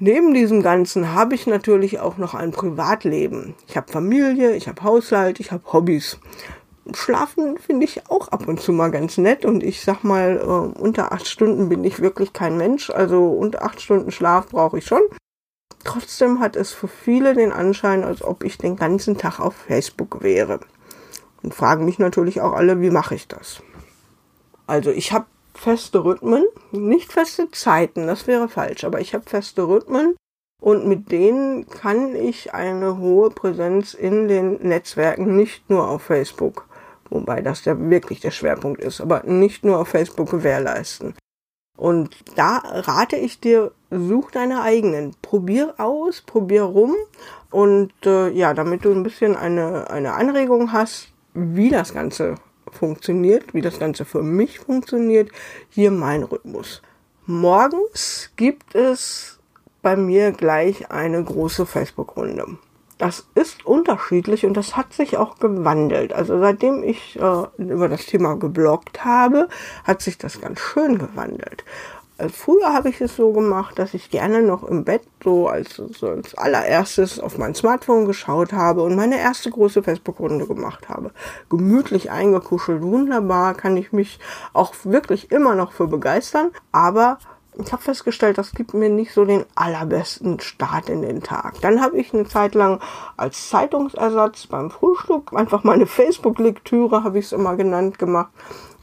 Neben 0.00 0.32
diesem 0.32 0.62
Ganzen 0.62 1.12
habe 1.12 1.34
ich 1.34 1.48
natürlich 1.48 1.98
auch 1.98 2.18
noch 2.18 2.34
ein 2.34 2.52
Privatleben. 2.52 3.54
Ich 3.66 3.76
habe 3.76 3.90
Familie, 3.90 4.54
ich 4.54 4.68
habe 4.68 4.82
Haushalt, 4.84 5.40
ich 5.40 5.50
habe 5.50 5.72
Hobbys. 5.72 6.18
Schlafen 6.94 7.58
finde 7.58 7.84
ich 7.84 8.08
auch 8.08 8.28
ab 8.28 8.46
und 8.46 8.60
zu 8.60 8.72
mal 8.72 8.92
ganz 8.92 9.18
nett 9.18 9.44
und 9.44 9.62
ich 9.62 9.82
sag 9.82 10.04
mal, 10.04 10.38
äh, 10.38 10.80
unter 10.80 11.12
acht 11.12 11.26
Stunden 11.26 11.68
bin 11.68 11.82
ich 11.82 12.00
wirklich 12.00 12.32
kein 12.32 12.56
Mensch. 12.56 12.90
Also 12.90 13.26
unter 13.26 13.62
acht 13.62 13.80
Stunden 13.80 14.12
Schlaf 14.12 14.48
brauche 14.48 14.78
ich 14.78 14.86
schon. 14.86 15.02
Trotzdem 15.82 16.38
hat 16.38 16.54
es 16.54 16.72
für 16.72 16.88
viele 16.88 17.34
den 17.34 17.52
Anschein, 17.52 18.04
als 18.04 18.22
ob 18.22 18.44
ich 18.44 18.56
den 18.56 18.76
ganzen 18.76 19.18
Tag 19.18 19.40
auf 19.40 19.54
Facebook 19.54 20.22
wäre. 20.22 20.60
Und 21.42 21.54
fragen 21.54 21.84
mich 21.84 21.98
natürlich 21.98 22.40
auch 22.40 22.52
alle, 22.52 22.80
wie 22.80 22.90
mache 22.90 23.16
ich 23.16 23.26
das? 23.26 23.62
Also 24.66 24.90
ich 24.90 25.12
habe 25.12 25.26
feste 25.54 26.04
Rhythmen, 26.04 26.44
nicht 26.70 27.12
feste 27.12 27.50
Zeiten, 27.50 28.06
das 28.06 28.26
wäre 28.26 28.48
falsch, 28.48 28.84
aber 28.84 29.00
ich 29.00 29.14
habe 29.14 29.28
feste 29.28 29.66
Rhythmen 29.66 30.16
und 30.60 30.86
mit 30.86 31.10
denen 31.10 31.68
kann 31.68 32.14
ich 32.14 32.54
eine 32.54 32.98
hohe 32.98 33.30
Präsenz 33.30 33.94
in 33.94 34.28
den 34.28 34.54
Netzwerken, 34.66 35.36
nicht 35.36 35.68
nur 35.70 35.88
auf 35.88 36.02
Facebook, 36.02 36.66
wobei 37.10 37.40
das 37.40 37.64
ja 37.64 37.78
wirklich 37.78 38.20
der 38.20 38.30
Schwerpunkt 38.30 38.80
ist, 38.80 39.00
aber 39.00 39.22
nicht 39.24 39.64
nur 39.64 39.78
auf 39.78 39.88
Facebook 39.88 40.30
gewährleisten. 40.30 41.14
Und 41.76 42.16
da 42.34 42.58
rate 42.64 43.16
ich 43.16 43.38
dir, 43.38 43.70
such 43.90 44.32
deine 44.32 44.62
eigenen. 44.62 45.14
Probier 45.22 45.74
aus, 45.78 46.22
probier 46.22 46.64
rum, 46.64 46.96
Und 47.50 47.92
äh, 48.04 48.28
ja, 48.30 48.52
damit 48.52 48.84
du 48.84 48.92
ein 48.92 49.02
bisschen 49.02 49.36
eine, 49.36 49.88
eine 49.90 50.14
Anregung 50.14 50.72
hast, 50.72 51.08
wie 51.34 51.70
das 51.70 51.94
Ganze 51.94 52.34
funktioniert, 52.74 53.54
wie 53.54 53.60
das 53.60 53.78
Ganze 53.78 54.04
für 54.04 54.22
mich 54.22 54.58
funktioniert, 54.58 55.30
hier 55.68 55.90
mein 55.90 56.22
Rhythmus. 56.22 56.82
Morgens 57.26 58.30
gibt 58.36 58.74
es 58.74 59.38
bei 59.82 59.96
mir 59.96 60.32
gleich 60.32 60.90
eine 60.90 61.22
große 61.22 61.66
Facebook-Runde. 61.66 62.58
Das 62.98 63.28
ist 63.34 63.64
unterschiedlich 63.64 64.44
und 64.44 64.56
das 64.56 64.76
hat 64.76 64.92
sich 64.92 65.16
auch 65.16 65.38
gewandelt. 65.38 66.12
Also 66.12 66.40
seitdem 66.40 66.82
ich 66.82 67.16
äh, 67.16 67.62
über 67.62 67.88
das 67.88 68.06
Thema 68.06 68.34
gebloggt 68.34 69.04
habe, 69.04 69.48
hat 69.84 70.02
sich 70.02 70.18
das 70.18 70.40
ganz 70.40 70.58
schön 70.58 70.98
gewandelt. 70.98 71.64
Also 72.18 72.34
früher 72.34 72.72
habe 72.72 72.88
ich 72.88 73.00
es 73.00 73.14
so 73.14 73.32
gemacht, 73.32 73.78
dass 73.78 73.94
ich 73.94 74.10
gerne 74.10 74.42
noch 74.42 74.64
im 74.64 74.82
Bett 74.82 75.02
so 75.22 75.46
als, 75.46 75.76
so 75.76 76.08
als 76.08 76.36
allererstes 76.36 77.20
auf 77.20 77.38
mein 77.38 77.54
Smartphone 77.54 78.06
geschaut 78.06 78.52
habe 78.52 78.82
und 78.82 78.96
meine 78.96 79.20
erste 79.20 79.50
große 79.50 79.84
Facebook-Runde 79.84 80.48
gemacht 80.48 80.88
habe. 80.88 81.12
Gemütlich 81.48 82.10
eingekuschelt, 82.10 82.82
wunderbar, 82.82 83.54
kann 83.54 83.76
ich 83.76 83.92
mich 83.92 84.18
auch 84.52 84.74
wirklich 84.82 85.30
immer 85.30 85.54
noch 85.54 85.70
für 85.70 85.86
begeistern. 85.86 86.50
Aber 86.72 87.18
ich 87.56 87.72
habe 87.72 87.82
festgestellt, 87.82 88.36
das 88.36 88.50
gibt 88.50 88.74
mir 88.74 88.88
nicht 88.88 89.12
so 89.12 89.24
den 89.24 89.44
allerbesten 89.54 90.40
Start 90.40 90.88
in 90.88 91.02
den 91.02 91.22
Tag. 91.22 91.60
Dann 91.60 91.80
habe 91.80 91.98
ich 91.98 92.12
eine 92.12 92.26
Zeit 92.26 92.56
lang 92.56 92.80
als 93.16 93.48
Zeitungsersatz 93.48 94.48
beim 94.48 94.72
Frühstück 94.72 95.32
einfach 95.34 95.62
meine 95.62 95.86
Facebook-Lektüre, 95.86 97.04
habe 97.04 97.20
ich 97.20 97.26
es 97.26 97.32
immer 97.32 97.54
genannt, 97.54 98.00
gemacht 98.00 98.30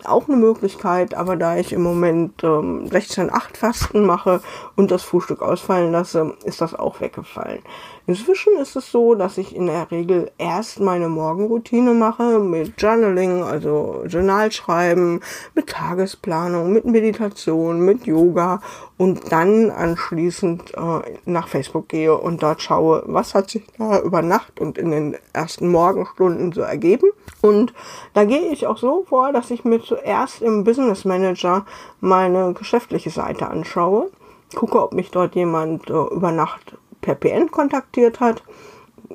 auch 0.08 0.28
eine 0.28 0.38
Möglichkeit, 0.38 1.14
aber 1.14 1.36
da 1.36 1.58
ich 1.58 1.74
im 1.74 1.84
Moment 1.84 2.44
ähm, 2.44 2.86
16-8 2.86 3.58
Fasten 3.58 4.06
mache 4.06 4.42
und 4.76 4.92
das 4.92 5.04
Frühstück 5.04 5.42
ausfallen 5.42 5.92
lasse, 5.92 6.34
ist 6.44 6.62
das 6.62 6.74
auch 6.74 7.02
weggefallen. 7.02 7.60
Inzwischen 8.08 8.58
ist 8.62 8.76
es 8.76 8.92
so, 8.92 9.16
dass 9.16 9.40
ich 9.40 9.56
in 9.56 9.66
der 9.66 9.90
Regel 9.90 10.32
erst 10.38 10.80
meine 10.80 11.10
Morgenroutine 11.10 11.94
mache 11.94 12.40
mit 12.40 12.80
Journaling, 12.80 13.42
also 13.42 14.04
Journalschreiben, 14.08 15.22
mit 15.56 15.68
Tagesplanung, 15.68 16.72
mit 16.72 16.86
Meditation, 16.86 17.80
mit 17.80 18.06
Yoga 18.06 18.62
und 18.98 19.32
dann 19.32 19.72
anschließend 19.72 20.74
äh, 20.76 21.18
nach 21.26 21.48
Facebook 21.48 21.90
gehe 21.90 22.16
und 22.16 22.42
dort 22.42 22.62
schaue, 22.62 23.04
was 23.08 23.34
hat 23.34 23.50
sich 23.50 23.64
da 23.78 24.00
über 24.00 24.22
Nacht 24.22 24.60
und 24.60 24.78
in 24.78 24.92
den 24.92 25.18
ersten 25.34 25.70
Morgenstunden 25.70 26.54
so 26.54 26.62
ergeben. 26.62 27.10
Und 27.42 27.74
da 28.14 28.24
gehe 28.24 28.52
ich 28.52 28.68
auch 28.68 28.78
so 28.78 29.04
vor, 29.08 29.34
dass 29.34 29.52
ich 29.52 29.66
mir 29.66 29.82
zuerst 29.82 30.42
im 30.42 30.64
Business 30.64 31.04
Manager 31.04 31.66
meine 32.00 32.54
geschäftliche 32.54 33.10
Seite 33.10 33.50
anschaue, 33.50 34.12
gucke, 34.56 34.82
ob 34.82 34.94
mich 34.94 35.12
dort 35.12 35.36
jemand 35.36 35.90
äh, 35.90 35.94
über 35.94 36.32
Nacht 36.32 36.78
per 37.02 37.16
PN 37.16 37.52
kontaktiert 37.52 38.20
hat. 38.20 38.44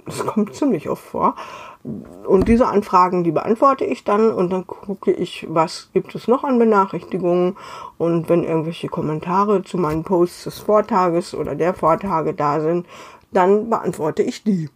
Das 0.05 0.25
kommt 0.27 0.55
ziemlich 0.55 0.89
oft 0.89 1.03
vor. 1.03 1.35
Und 1.83 2.47
diese 2.49 2.67
Anfragen, 2.67 3.25
die 3.25 3.33
beantworte 3.33 3.87
ich 3.87 4.05
dann 4.05 4.31
und 4.33 4.51
dann 4.51 4.67
gucke 4.67 5.13
ich, 5.13 5.47
was 5.49 5.89
gibt 5.95 6.15
es 6.15 6.29
noch 6.29 6.45
an 6.45 6.59
Benachrichtigungen 6.59 7.57
und 7.97 8.29
wenn 8.29 8.45
irgendwelche 8.45 8.89
Kommentare 8.89 9.63
zu 9.63 9.79
meinen 9.79 10.05
Posts 10.05 10.45
des 10.45 10.59
Vortages 10.59 11.35
oder 11.35 11.55
der 11.55 11.73
Vortage 11.73 12.35
da 12.35 12.61
sind, 12.61 12.87
dann 13.33 13.71
beantworte 13.71 14.23
ich 14.23 14.45
die. 14.45 14.69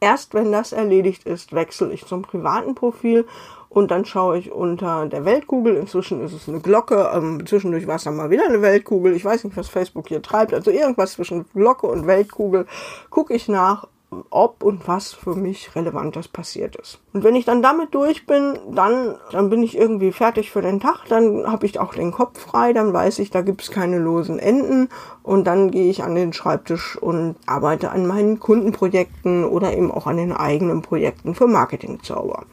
Erst 0.00 0.34
wenn 0.34 0.50
das 0.50 0.72
erledigt 0.72 1.24
ist, 1.24 1.52
wechsle 1.52 1.92
ich 1.92 2.06
zum 2.06 2.22
privaten 2.22 2.74
Profil 2.74 3.26
und 3.68 3.92
dann 3.92 4.04
schaue 4.04 4.38
ich 4.38 4.50
unter 4.50 5.06
der 5.06 5.24
Weltkugel. 5.24 5.76
Inzwischen 5.76 6.24
ist 6.24 6.32
es 6.32 6.48
eine 6.48 6.58
Glocke. 6.60 7.12
Ähm, 7.14 7.46
zwischendurch 7.46 7.86
war 7.86 7.96
es 7.96 8.04
dann 8.04 8.16
mal 8.16 8.30
wieder 8.30 8.46
eine 8.46 8.62
Weltkugel. 8.62 9.14
Ich 9.14 9.24
weiß 9.24 9.44
nicht, 9.44 9.56
was 9.56 9.68
Facebook 9.68 10.08
hier 10.08 10.22
treibt. 10.22 10.52
Also 10.52 10.72
irgendwas 10.72 11.12
zwischen 11.12 11.44
Glocke 11.54 11.86
und 11.86 12.08
Weltkugel 12.08 12.66
gucke 13.10 13.32
ich 13.32 13.46
nach, 13.48 13.86
ob 14.30 14.64
und 14.64 14.88
was 14.88 15.12
für 15.12 15.36
mich 15.36 15.74
Relevantes 15.76 16.26
passiert 16.26 16.74
ist. 16.76 16.98
Und 17.12 17.22
wenn 17.22 17.36
ich 17.36 17.44
dann 17.44 17.62
damit 17.62 17.94
durch 17.94 18.26
bin, 18.26 18.58
dann, 18.72 19.16
dann 19.30 19.50
bin 19.50 19.62
ich 19.62 19.78
irgendwie 19.78 20.10
fertig 20.10 20.50
für 20.50 20.62
den 20.62 20.80
Tag, 20.80 21.04
dann 21.08 21.50
habe 21.50 21.66
ich 21.66 21.78
auch 21.78 21.94
den 21.94 22.10
Kopf 22.10 22.40
frei, 22.40 22.72
dann 22.72 22.92
weiß 22.92 23.20
ich, 23.20 23.30
da 23.30 23.42
gibt 23.42 23.62
es 23.62 23.70
keine 23.70 23.98
losen 23.98 24.40
Enden 24.40 24.88
und 25.22 25.46
dann 25.46 25.70
gehe 25.70 25.88
ich 25.88 26.02
an 26.02 26.16
den 26.16 26.32
Schreibtisch 26.32 26.96
und 26.96 27.36
arbeite 27.46 27.92
an 27.92 28.06
meinen 28.06 28.40
Kundenprojekten 28.40 29.44
oder 29.44 29.76
eben 29.76 29.92
auch 29.92 30.08
an 30.08 30.16
den 30.16 30.32
eigenen 30.32 30.82
Projekten 30.82 31.34
für 31.36 31.46
Marketingzauber. 31.46 32.46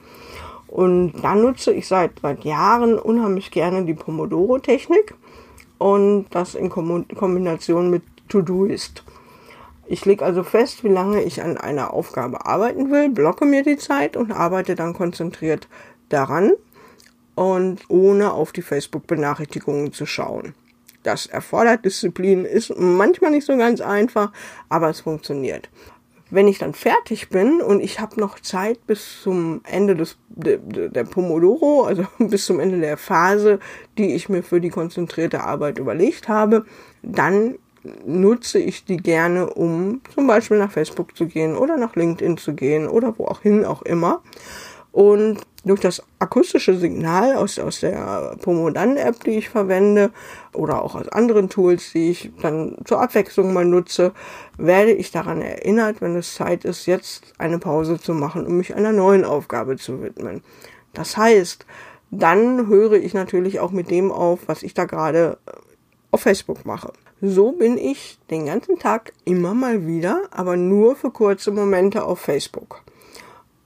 Und 0.67 1.13
da 1.23 1.33
nutze 1.33 1.73
ich 1.73 1.87
seit, 1.87 2.19
seit 2.21 2.43
Jahren 2.43 2.99
unheimlich 2.99 3.49
gerne 3.51 3.83
die 3.85 3.93
Pomodoro-Technik 3.93 5.15
und 5.79 6.25
das 6.29 6.55
in 6.55 6.69
Kombination 6.69 7.89
mit 7.89 8.03
To-Do-Ist. 8.29 9.03
Ich 9.87 10.05
lege 10.05 10.25
also 10.25 10.43
fest, 10.43 10.83
wie 10.83 10.89
lange 10.89 11.23
ich 11.23 11.41
an 11.41 11.57
einer 11.57 11.93
Aufgabe 11.93 12.45
arbeiten 12.45 12.91
will, 12.91 13.09
blocke 13.09 13.45
mir 13.45 13.63
die 13.63 13.77
Zeit 13.77 14.17
und 14.17 14.31
arbeite 14.31 14.75
dann 14.75 14.93
konzentriert 14.93 15.67
daran 16.09 16.53
und 17.35 17.81
ohne 17.87 18.33
auf 18.33 18.51
die 18.51 18.61
Facebook-Benachrichtigungen 18.61 19.93
zu 19.93 20.05
schauen. 20.05 20.53
Das 21.03 21.25
erfordert 21.25 21.85
Disziplin, 21.85 22.43
ist 22.43 22.77
manchmal 22.77 23.31
nicht 23.31 23.45
so 23.45 23.55
ganz 23.55 23.79
einfach, 23.79 24.33
aber 24.67 24.89
es 24.89 25.01
funktioniert 25.01 25.69
wenn 26.29 26.47
ich 26.47 26.59
dann 26.59 26.73
fertig 26.73 27.29
bin 27.29 27.61
und 27.61 27.79
ich 27.79 27.99
habe 27.99 28.19
noch 28.19 28.39
Zeit 28.39 28.85
bis 28.85 29.21
zum 29.21 29.61
Ende 29.63 29.95
des 29.95 30.17
der, 30.29 30.57
der 30.57 31.03
Pomodoro, 31.03 31.83
also 31.83 32.05
bis 32.19 32.45
zum 32.45 32.59
Ende 32.59 32.79
der 32.79 32.97
Phase, 32.97 33.59
die 33.97 34.13
ich 34.13 34.29
mir 34.29 34.43
für 34.43 34.59
die 34.59 34.69
konzentrierte 34.69 35.43
Arbeit 35.43 35.77
überlegt 35.77 36.27
habe, 36.27 36.65
dann 37.01 37.55
nutze 38.05 38.59
ich 38.59 38.85
die 38.85 38.97
gerne, 38.97 39.49
um 39.49 40.01
zum 40.13 40.27
Beispiel 40.27 40.57
nach 40.57 40.71
Facebook 40.71 41.15
zu 41.15 41.27
gehen 41.27 41.55
oder 41.55 41.77
nach 41.77 41.95
LinkedIn 41.95 42.37
zu 42.37 42.53
gehen 42.53 42.87
oder 42.87 43.17
wo 43.17 43.25
auch 43.25 43.41
hin 43.41 43.65
auch 43.65 43.81
immer. 43.81 44.21
Und 44.91 45.41
durch 45.63 45.81
das 45.81 46.01
akustische 46.19 46.75
Signal 46.77 47.35
aus, 47.35 47.59
aus 47.59 47.81
der 47.81 48.35
Pomodan-App, 48.41 49.23
die 49.23 49.37
ich 49.37 49.49
verwende, 49.49 50.11
oder 50.53 50.81
auch 50.81 50.95
aus 50.95 51.07
anderen 51.09 51.49
Tools, 51.49 51.91
die 51.91 52.09
ich 52.11 52.31
dann 52.41 52.77
zur 52.85 53.01
Abwechslung 53.01 53.53
mal 53.53 53.65
nutze, 53.65 54.13
werde 54.57 54.93
ich 54.93 55.11
daran 55.11 55.41
erinnert, 55.41 56.01
wenn 56.01 56.15
es 56.15 56.33
Zeit 56.33 56.65
ist, 56.65 56.85
jetzt 56.85 57.33
eine 57.37 57.59
Pause 57.59 57.99
zu 57.99 58.13
machen, 58.13 58.47
um 58.47 58.57
mich 58.57 58.75
einer 58.75 58.91
neuen 58.91 59.23
Aufgabe 59.23 59.77
zu 59.77 60.01
widmen. 60.01 60.41
Das 60.93 61.17
heißt, 61.17 61.65
dann 62.09 62.67
höre 62.67 62.93
ich 62.93 63.13
natürlich 63.13 63.59
auch 63.59 63.71
mit 63.71 63.91
dem 63.91 64.11
auf, 64.11 64.47
was 64.47 64.63
ich 64.63 64.73
da 64.73 64.85
gerade 64.85 65.37
auf 66.17 66.23
Facebook 66.23 66.65
mache. 66.65 66.93
So 67.21 67.51
bin 67.51 67.77
ich 67.77 68.17
den 68.31 68.47
ganzen 68.47 68.79
Tag 68.79 69.13
immer 69.23 69.53
mal 69.53 69.85
wieder, 69.85 70.23
aber 70.31 70.57
nur 70.57 70.95
für 70.95 71.11
kurze 71.11 71.51
Momente 71.51 72.03
auf 72.03 72.19
Facebook. 72.19 72.81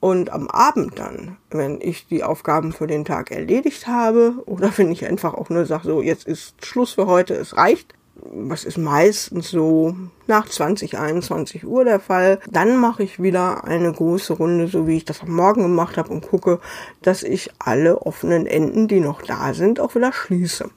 Und 0.01 0.31
am 0.31 0.49
Abend 0.49 0.99
dann, 0.99 1.37
wenn 1.49 1.79
ich 1.79 2.07
die 2.07 2.25
Aufgaben 2.25 2.73
für 2.73 2.87
den 2.87 3.05
Tag 3.05 3.31
erledigt 3.31 3.87
habe 3.87 4.33
oder 4.45 4.69
wenn 4.75 4.91
ich 4.91 5.05
einfach 5.05 5.33
auch 5.33 5.49
nur 5.49 5.65
sage, 5.65 5.87
so 5.87 6.01
jetzt 6.01 6.27
ist 6.27 6.65
Schluss 6.65 6.93
für 6.93 7.07
heute, 7.07 7.35
es 7.35 7.55
reicht, 7.55 7.93
was 8.15 8.65
ist 8.65 8.77
meistens 8.77 9.49
so 9.49 9.95
nach 10.27 10.49
20, 10.49 10.97
21 10.97 11.65
Uhr 11.65 11.85
der 11.85 12.01
Fall, 12.01 12.39
dann 12.49 12.77
mache 12.77 13.03
ich 13.03 13.21
wieder 13.21 13.63
eine 13.63 13.93
große 13.93 14.33
Runde, 14.33 14.67
so 14.67 14.87
wie 14.87 14.97
ich 14.97 15.05
das 15.05 15.21
am 15.21 15.31
Morgen 15.31 15.61
gemacht 15.61 15.97
habe 15.97 16.09
und 16.09 16.27
gucke, 16.27 16.59
dass 17.01 17.23
ich 17.23 17.49
alle 17.59 18.01
offenen 18.01 18.45
Enden, 18.45 18.89
die 18.89 18.99
noch 18.99 19.21
da 19.21 19.53
sind, 19.53 19.79
auch 19.79 19.95
wieder 19.95 20.11
schließe. 20.11 20.69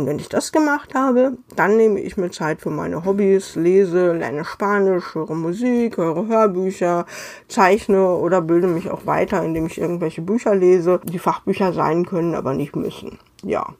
Und 0.00 0.06
wenn 0.06 0.18
ich 0.18 0.30
das 0.30 0.50
gemacht 0.50 0.94
habe, 0.94 1.36
dann 1.56 1.76
nehme 1.76 2.00
ich 2.00 2.16
mir 2.16 2.30
Zeit 2.30 2.62
für 2.62 2.70
meine 2.70 3.04
Hobbys, 3.04 3.54
lese, 3.54 4.14
lerne 4.14 4.46
Spanisch, 4.46 5.14
höre 5.14 5.34
Musik, 5.34 5.98
höre 5.98 6.26
Hörbücher, 6.26 7.04
zeichne 7.48 8.14
oder 8.14 8.40
bilde 8.40 8.66
mich 8.66 8.90
auch 8.90 9.04
weiter, 9.04 9.44
indem 9.44 9.66
ich 9.66 9.78
irgendwelche 9.78 10.22
Bücher 10.22 10.54
lese, 10.54 11.02
die 11.04 11.18
Fachbücher 11.18 11.74
sein 11.74 12.06
können, 12.06 12.34
aber 12.34 12.54
nicht 12.54 12.76
müssen. 12.76 13.18
Ja. 13.44 13.74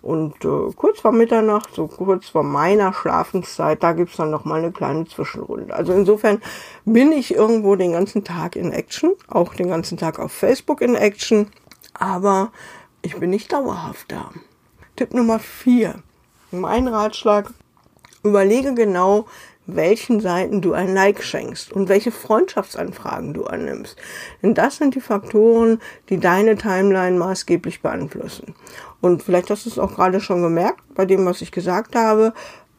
Und 0.00 0.44
äh, 0.44 0.72
kurz 0.76 1.00
vor 1.00 1.10
Mitternacht, 1.10 1.74
so 1.74 1.88
kurz 1.88 2.28
vor 2.28 2.44
meiner 2.44 2.92
Schlafenszeit, 2.92 3.82
da 3.82 3.94
gibt's 3.94 4.16
dann 4.16 4.30
noch 4.30 4.44
mal 4.44 4.60
eine 4.60 4.70
kleine 4.70 5.06
Zwischenrunde. 5.06 5.74
Also 5.74 5.92
insofern 5.92 6.40
bin 6.84 7.10
ich 7.10 7.34
irgendwo 7.34 7.74
den 7.74 7.90
ganzen 7.90 8.22
Tag 8.22 8.54
in 8.54 8.70
Action, 8.70 9.14
auch 9.26 9.54
den 9.54 9.70
ganzen 9.70 9.98
Tag 9.98 10.20
auf 10.20 10.30
Facebook 10.30 10.82
in 10.82 10.94
Action, 10.94 11.48
aber 11.94 12.52
ich 13.02 13.18
bin 13.18 13.30
nicht 13.30 13.52
dauerhaft 13.52 14.12
da. 14.12 14.30
Tipp 14.96 15.12
Nummer 15.12 15.40
4. 15.40 15.96
Mein 16.52 16.86
Ratschlag, 16.86 17.50
überlege 18.22 18.74
genau, 18.74 19.26
welchen 19.66 20.20
Seiten 20.20 20.60
du 20.60 20.72
ein 20.72 20.94
Like 20.94 21.20
schenkst 21.20 21.72
und 21.72 21.88
welche 21.88 22.12
Freundschaftsanfragen 22.12 23.34
du 23.34 23.42
annimmst. 23.42 23.96
Denn 24.40 24.54
das 24.54 24.76
sind 24.76 24.94
die 24.94 25.00
Faktoren, 25.00 25.80
die 26.10 26.20
deine 26.20 26.54
Timeline 26.54 27.18
maßgeblich 27.18 27.82
beeinflussen. 27.82 28.54
Und 29.00 29.24
vielleicht 29.24 29.50
hast 29.50 29.66
du 29.66 29.70
es 29.70 29.80
auch 29.80 29.96
gerade 29.96 30.20
schon 30.20 30.42
gemerkt 30.42 30.84
bei 30.94 31.06
dem, 31.06 31.26
was 31.26 31.40
ich 31.40 31.50
gesagt 31.50 31.96
habe. 31.96 32.32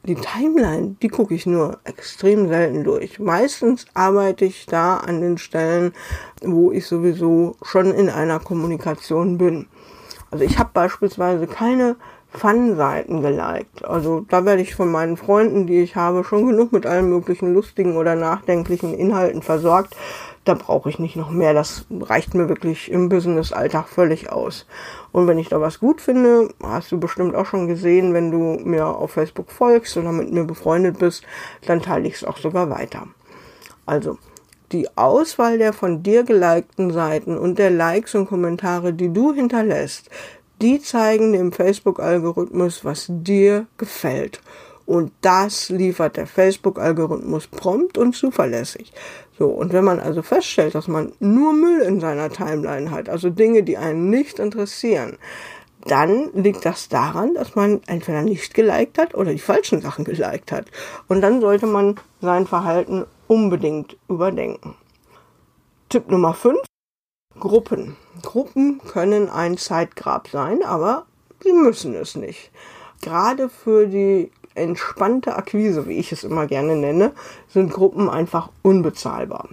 Die 0.08 0.16
Timeline, 0.16 0.96
die 1.02 1.10
gucke 1.10 1.36
ich 1.36 1.46
nur 1.46 1.80
extrem 1.84 2.48
selten 2.48 2.86
durch. 2.86 3.20
Meistens 3.20 3.88
arbeite 3.94 4.46
ich 4.46 4.68
da 4.68 4.98
an 4.98 5.20
den 5.20 5.38
Stellen, 5.38 5.94
wo 6.42 6.72
ich 6.72 6.88
sowieso 6.88 7.58
schon 7.62 7.92
in 7.92 8.10
einer 8.10 8.40
Kommunikation 8.40 9.38
bin. 9.38 9.68
Also 10.36 10.44
ich 10.44 10.60
habe 10.60 10.72
beispielsweise 10.74 11.48
keine 11.48 11.96
Fun-Seiten 12.28 13.22
geliked. 13.22 13.86
Also 13.86 14.26
da 14.28 14.44
werde 14.44 14.62
ich 14.62 14.76
von 14.76 14.92
meinen 14.92 15.16
Freunden, 15.16 15.66
die 15.66 15.80
ich 15.80 15.96
habe, 15.96 16.26
schon 16.26 16.46
genug 16.46 16.74
mit 16.74 16.86
allen 16.86 17.08
möglichen 17.08 17.54
lustigen 17.54 17.96
oder 17.96 18.16
nachdenklichen 18.16 18.94
Inhalten 18.94 19.42
versorgt. 19.42 19.96
Da 20.44 20.56
brauche 20.56 20.90
ich 20.90 21.00
nicht 21.00 21.16
noch 21.16 21.32
mehr. 21.32 21.54
Das 21.54 21.86
reicht 21.90 22.34
mir 22.34 22.50
wirklich 22.50 22.92
im 22.92 23.08
Business-Alltag 23.08 23.88
völlig 23.88 24.30
aus. 24.30 24.68
Und 25.14 25.26
wenn 25.26 25.38
ich 25.38 25.48
da 25.48 25.62
was 25.62 25.80
gut 25.80 26.02
finde, 26.02 26.50
hast 26.62 26.92
du 26.92 27.00
bestimmt 27.00 27.34
auch 27.34 27.46
schon 27.46 27.70
gesehen, 27.70 28.14
wenn 28.14 28.30
du 28.30 28.60
mir 28.62 28.88
auf 28.88 29.12
Facebook 29.12 29.54
folgst 29.54 29.96
oder 29.96 30.12
mit 30.12 30.34
mir 30.34 30.44
befreundet 30.44 31.00
bist, 31.00 31.24
dann 31.66 31.82
teile 31.82 32.10
ich 32.10 32.16
es 32.16 32.26
auch 32.26 32.40
sogar 32.40 32.70
weiter. 32.70 33.08
Also, 33.86 34.18
die 34.72 34.88
Auswahl 34.98 35.58
der 35.58 35.74
von 35.74 36.04
dir 36.04 36.24
gelikten 36.24 36.92
Seiten 36.92 37.38
und 37.38 37.60
der 37.60 37.72
Likes 37.72 38.16
und 38.16 38.28
Kommentare, 38.28 38.94
die 38.94 39.12
du 39.12 39.34
hinterlässt, 39.34 40.10
die 40.62 40.82
zeigen 40.82 41.34
dem 41.34 41.52
Facebook-Algorithmus, 41.52 42.86
was 42.86 43.08
dir 43.10 43.68
gefällt. 43.78 44.42
Und 44.86 45.12
das 45.22 45.70
liefert 45.70 46.16
der 46.16 46.28
Facebook-Algorithmus 46.28 47.48
prompt 47.48 47.98
und 47.98 48.16
zuverlässig. 48.16 48.94
So, 49.38 49.48
und 49.48 49.74
wenn 49.74 49.84
man 49.84 50.00
also 50.00 50.22
feststellt, 50.22 50.76
dass 50.76 50.88
man 50.88 51.12
nur 51.20 51.54
Müll 51.54 51.82
in 51.82 52.00
seiner 52.00 52.30
Timeline 52.30 52.92
hat, 52.92 53.10
also 53.10 53.30
Dinge, 53.30 53.64
die 53.64 53.78
einen 53.78 54.10
nicht 54.10 54.40
interessieren, 54.40 55.18
dann 55.86 56.30
liegt 56.34 56.66
das 56.66 56.90
daran, 56.90 57.36
dass 57.36 57.56
man 57.56 57.82
entweder 57.86 58.22
nicht 58.22 58.54
geliked 58.54 58.98
hat 58.98 59.14
oder 59.14 59.32
die 59.32 59.40
falschen 59.40 59.82
Sachen 59.82 60.04
geliked 60.04 60.52
hat. 60.52 60.66
Und 61.08 61.22
dann 61.22 61.42
sollte 61.42 61.68
man 61.68 61.96
sein 62.22 62.48
Verhalten 62.48 63.06
unbedingt 63.28 63.98
überdenken. 64.08 64.76
Tipp 65.90 66.10
Nummer 66.10 66.34
5. 66.34 66.60
Gruppen. 67.40 67.96
Gruppen 68.22 68.80
können 68.80 69.30
ein 69.30 69.58
Zeitgrab 69.58 70.28
sein, 70.30 70.64
aber 70.64 71.06
sie 71.44 71.54
müssen 71.54 71.94
es 71.96 72.16
nicht. 72.16 72.52
Gerade 73.02 73.50
für 73.50 73.88
die 73.88 74.32
entspannte 74.56 75.36
Akquise, 75.36 75.88
wie 75.88 75.98
ich 75.98 76.12
es 76.12 76.24
immer 76.24 76.48
gerne 76.48 76.76
nenne, 76.76 77.12
sind 77.50 77.72
Gruppen 77.74 78.10
einfach 78.10 78.50
unbezahlbar. 78.62 79.50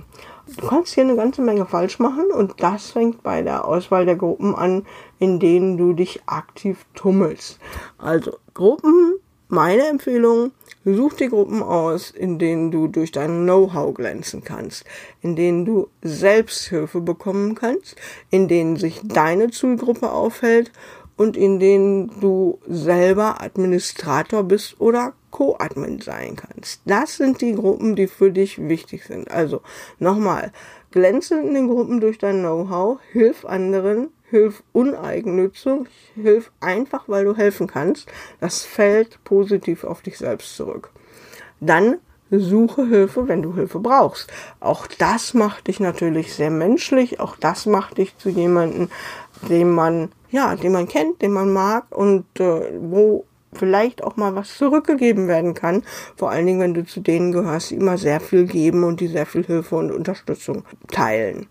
Du 0.59 0.67
kannst 0.67 0.95
hier 0.95 1.05
eine 1.05 1.17
ganze 1.17 1.43
Menge 1.43 1.67
falsch 1.67 1.99
machen 1.99 2.26
und 2.33 2.62
das 2.62 2.91
fängt 2.91 3.23
bei 3.23 3.43
der 3.43 3.64
Auswahl 3.64 4.07
der 4.07 4.17
Gruppen 4.17 4.55
an, 4.55 4.87
in 5.19 5.38
denen 5.38 5.76
du 5.76 5.93
dich 5.93 6.23
aktiv 6.26 6.85
tummelst. 6.95 7.59
Also 7.99 8.37
Gruppen, 8.55 9.14
meine 9.52 9.87
Empfehlung, 9.87 10.52
Such 10.85 11.12
die 11.14 11.28
Gruppen 11.28 11.62
aus, 11.62 12.11
in 12.11 12.40
denen 12.40 12.73
du 12.73 12.88
durch 12.88 13.12
dein 13.12 13.44
Know-how 13.44 13.94
glänzen 13.94 14.42
kannst, 14.42 14.85
in 15.21 15.37
denen 15.37 15.64
du 15.64 15.88
Selbsthilfe 16.02 17.00
bekommen 17.00 17.54
kannst, 17.54 17.94
in 18.30 18.49
denen 18.49 18.76
sich 18.76 19.00
deine 19.04 19.52
Zielgruppe 19.52 20.11
aufhält 20.11 20.73
und 21.16 21.37
in 21.37 21.61
denen 21.61 22.11
du 22.21 22.59
selber 22.66 23.40
Administrator 23.40 24.42
bist 24.42 24.80
oder 24.80 25.12
Co-Admin 25.30 26.00
sein 26.00 26.35
kannst. 26.35 26.80
Das 26.85 27.16
sind 27.16 27.40
die 27.40 27.54
Gruppen, 27.54 27.94
die 27.94 28.09
für 28.09 28.32
dich 28.32 28.68
wichtig 28.68 29.04
sind. 29.04 29.30
Also 29.30 29.62
nochmal, 30.00 30.50
glänze 30.90 31.38
in 31.38 31.54
den 31.54 31.68
Gruppen 31.68 32.00
durch 32.00 32.18
dein 32.18 32.40
Know-how, 32.40 32.99
hilf 33.12 33.44
anderen, 33.44 34.09
hilf 34.33 34.65
uneigennützig, 34.73 35.87
hilf 36.15 36.51
einfach, 36.61 37.05
weil 37.07 37.25
du 37.25 37.37
helfen 37.37 37.69
kannst. 37.69 38.11
Das 38.41 38.65
fällt 38.65 39.23
positiv 39.23 39.85
auf 39.85 40.03
dich 40.03 40.19
selbst 40.19 40.57
zurück. 40.57 40.91
Dann 41.61 41.99
suche 42.31 42.87
Hilfe, 42.87 43.29
wenn 43.29 43.43
du 43.43 43.55
Hilfe 43.55 43.79
brauchst. 43.79 44.33
Auch 44.59 44.87
das 44.87 45.35
macht 45.35 45.69
dich 45.69 45.81
natürlich 45.81 46.35
sehr 46.35 46.51
menschlich. 46.51 47.21
Auch 47.21 47.37
das 47.37 47.67
macht 47.67 47.99
dich 47.99 48.17
zu 48.17 48.31
jemandem, 48.31 48.89
den 49.49 49.71
man, 49.71 50.11
ja, 50.31 50.57
den 50.57 50.73
man 50.73 50.89
kennt, 50.89 51.21
den 51.21 51.33
man 51.33 51.53
mag 51.53 51.85
und 51.95 52.25
äh, 52.41 52.73
wo 52.81 53.27
vielleicht 53.53 54.03
auch 54.03 54.17
mal 54.17 54.35
was 54.35 54.57
zurückgegeben 54.57 55.29
werden 55.29 55.53
kann. 55.53 55.83
Vor 56.17 56.31
allen 56.31 56.47
Dingen, 56.47 56.61
wenn 56.61 56.75
du 56.75 56.87
zu 56.87 57.01
denen 57.01 57.33
gehörst, 57.33 57.71
die 57.71 57.77
immer 57.77 57.99
sehr 57.99 58.19
viel 58.19 58.47
geben 58.47 58.83
und 58.85 59.01
die 59.01 59.09
sehr 59.09 59.27
viel 59.27 59.45
Hilfe 59.45 59.77
und 59.77 59.93
Unterstützung 59.93 60.65
teilen. 60.89 61.49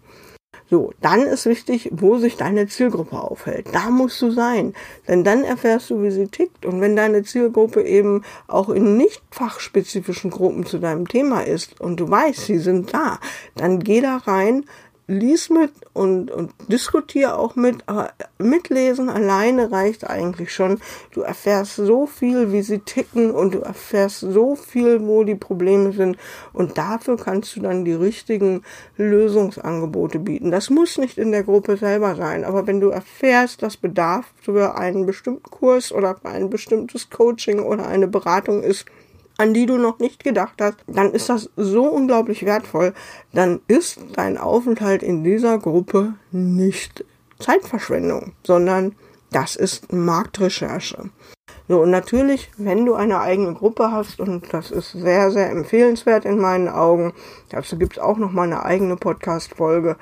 So, 0.72 0.94
dann 1.02 1.24
ist 1.24 1.48
wichtig, 1.48 1.90
wo 1.92 2.18
sich 2.18 2.38
deine 2.38 2.66
Zielgruppe 2.66 3.22
aufhält. 3.22 3.68
Da 3.74 3.90
musst 3.90 4.22
du 4.22 4.32
sein. 4.32 4.74
Denn 5.06 5.26
dann 5.26 5.44
erfährst 5.44 5.90
du, 5.90 6.02
wie 6.02 6.12
sie 6.12 6.30
tickt. 6.30 6.66
Und 6.66 6.80
wenn 6.80 6.96
deine 6.96 7.24
Zielgruppe 7.24 7.84
eben 7.84 8.24
auch 8.48 8.70
in 8.70 8.96
nicht 8.96 9.22
fachspezifischen 9.32 10.32
Gruppen 10.32 10.66
zu 10.66 10.80
deinem 10.80 11.10
Thema 11.10 11.42
ist 11.42 11.82
und 11.82 12.00
du 12.00 12.10
weißt, 12.10 12.46
sie 12.46 12.60
sind 12.60 12.94
da, 12.94 13.20
dann 13.56 13.82
geh 13.82 14.00
da 14.00 14.16
rein, 14.16 14.64
lies 15.12 15.50
mit 15.50 15.72
und, 15.94 16.32
und 16.32 16.52
diskutiere 16.68 17.38
auch 17.38 17.56
mit, 17.56 17.84
aber 17.88 18.12
mitlesen 18.38 19.10
alleine 19.10 19.72
reicht 19.72 20.10
eigentlich 20.10 20.54
schon. 20.54 20.80
Du 21.12 21.22
erfährst 21.22 21.76
so 21.76 22.06
viel, 22.08 22.52
wie 22.52 22.62
sie 22.62 22.80
ticken 22.80 23.32
und 23.32 23.54
du 23.54 23.60
erfährst 23.60 24.22
so 24.22 24.56
viel, 24.56 25.06
wo 25.06 25.24
die 25.24 25.36
Probleme 25.36 25.92
sind 25.92 26.18
und 26.54 26.78
dafür 26.78 27.18
kannst 27.18 27.56
du 27.56 27.62
dann 27.62 27.86
die 27.86 27.94
richtigen 27.94 28.64
Lösungsangebote 28.98 30.20
bieten. 30.20 30.52
Das 30.52 30.70
muss 30.70 30.98
nicht 30.98 31.18
in 31.18 31.32
der 31.32 31.44
Gruppe 31.44 31.78
selber 31.78 32.16
sein, 32.16 32.44
aber 32.44 32.68
wenn 32.68 32.80
du 32.80 32.90
erfährst, 32.90 33.62
dass 33.62 33.78
Bedarf 33.78 34.26
für 34.42 34.78
einen 34.78 35.06
bestimmten 35.06 35.44
Kurs 35.44 35.92
oder 35.92 36.16
ein 36.24 36.50
bestimmtes 36.50 37.10
Coaching 37.10 37.60
oder 37.60 37.88
eine 37.88 38.08
Beratung 38.08 38.64
ist, 38.64 38.86
an 39.42 39.56
die 39.56 39.66
du 39.66 39.78
noch 39.78 39.98
nicht 39.98 40.24
gedacht 40.24 40.62
hast, 40.62 40.78
dann 40.86 41.14
ist 41.14 41.28
das 41.28 41.50
so 41.58 41.86
unglaublich 41.86 42.46
wertvoll. 42.46 42.94
Dann 43.34 43.60
ist 43.68 44.00
dein 44.14 44.38
Aufenthalt 44.38 45.02
in 45.02 45.24
dieser 45.24 45.58
Gruppe 45.58 46.14
nicht 46.32 47.04
Zeitverschwendung, 47.40 48.34
sondern 48.44 48.96
das 49.32 49.56
ist 49.56 49.92
Marktrecherche. 49.92 51.10
So, 51.68 51.82
und 51.82 51.90
natürlich, 51.90 52.52
wenn 52.58 52.86
du 52.86 52.94
eine 52.94 53.20
eigene 53.20 53.54
Gruppe 53.56 53.92
hast, 53.92 54.20
und 54.20 54.54
das 54.54 54.70
ist 54.70 54.92
sehr, 54.92 55.32
sehr 55.32 55.50
empfehlenswert 55.50 56.26
in 56.26 56.38
meinen 56.38 56.68
Augen, 56.68 57.14
dazu 57.50 57.80
gibt 57.80 57.94
es 57.94 58.00
auch 58.00 58.18
noch 58.18 58.32
mal 58.32 58.44
eine 58.44 58.64
eigene 58.64 58.96
Podcast-Folge, 58.96 59.96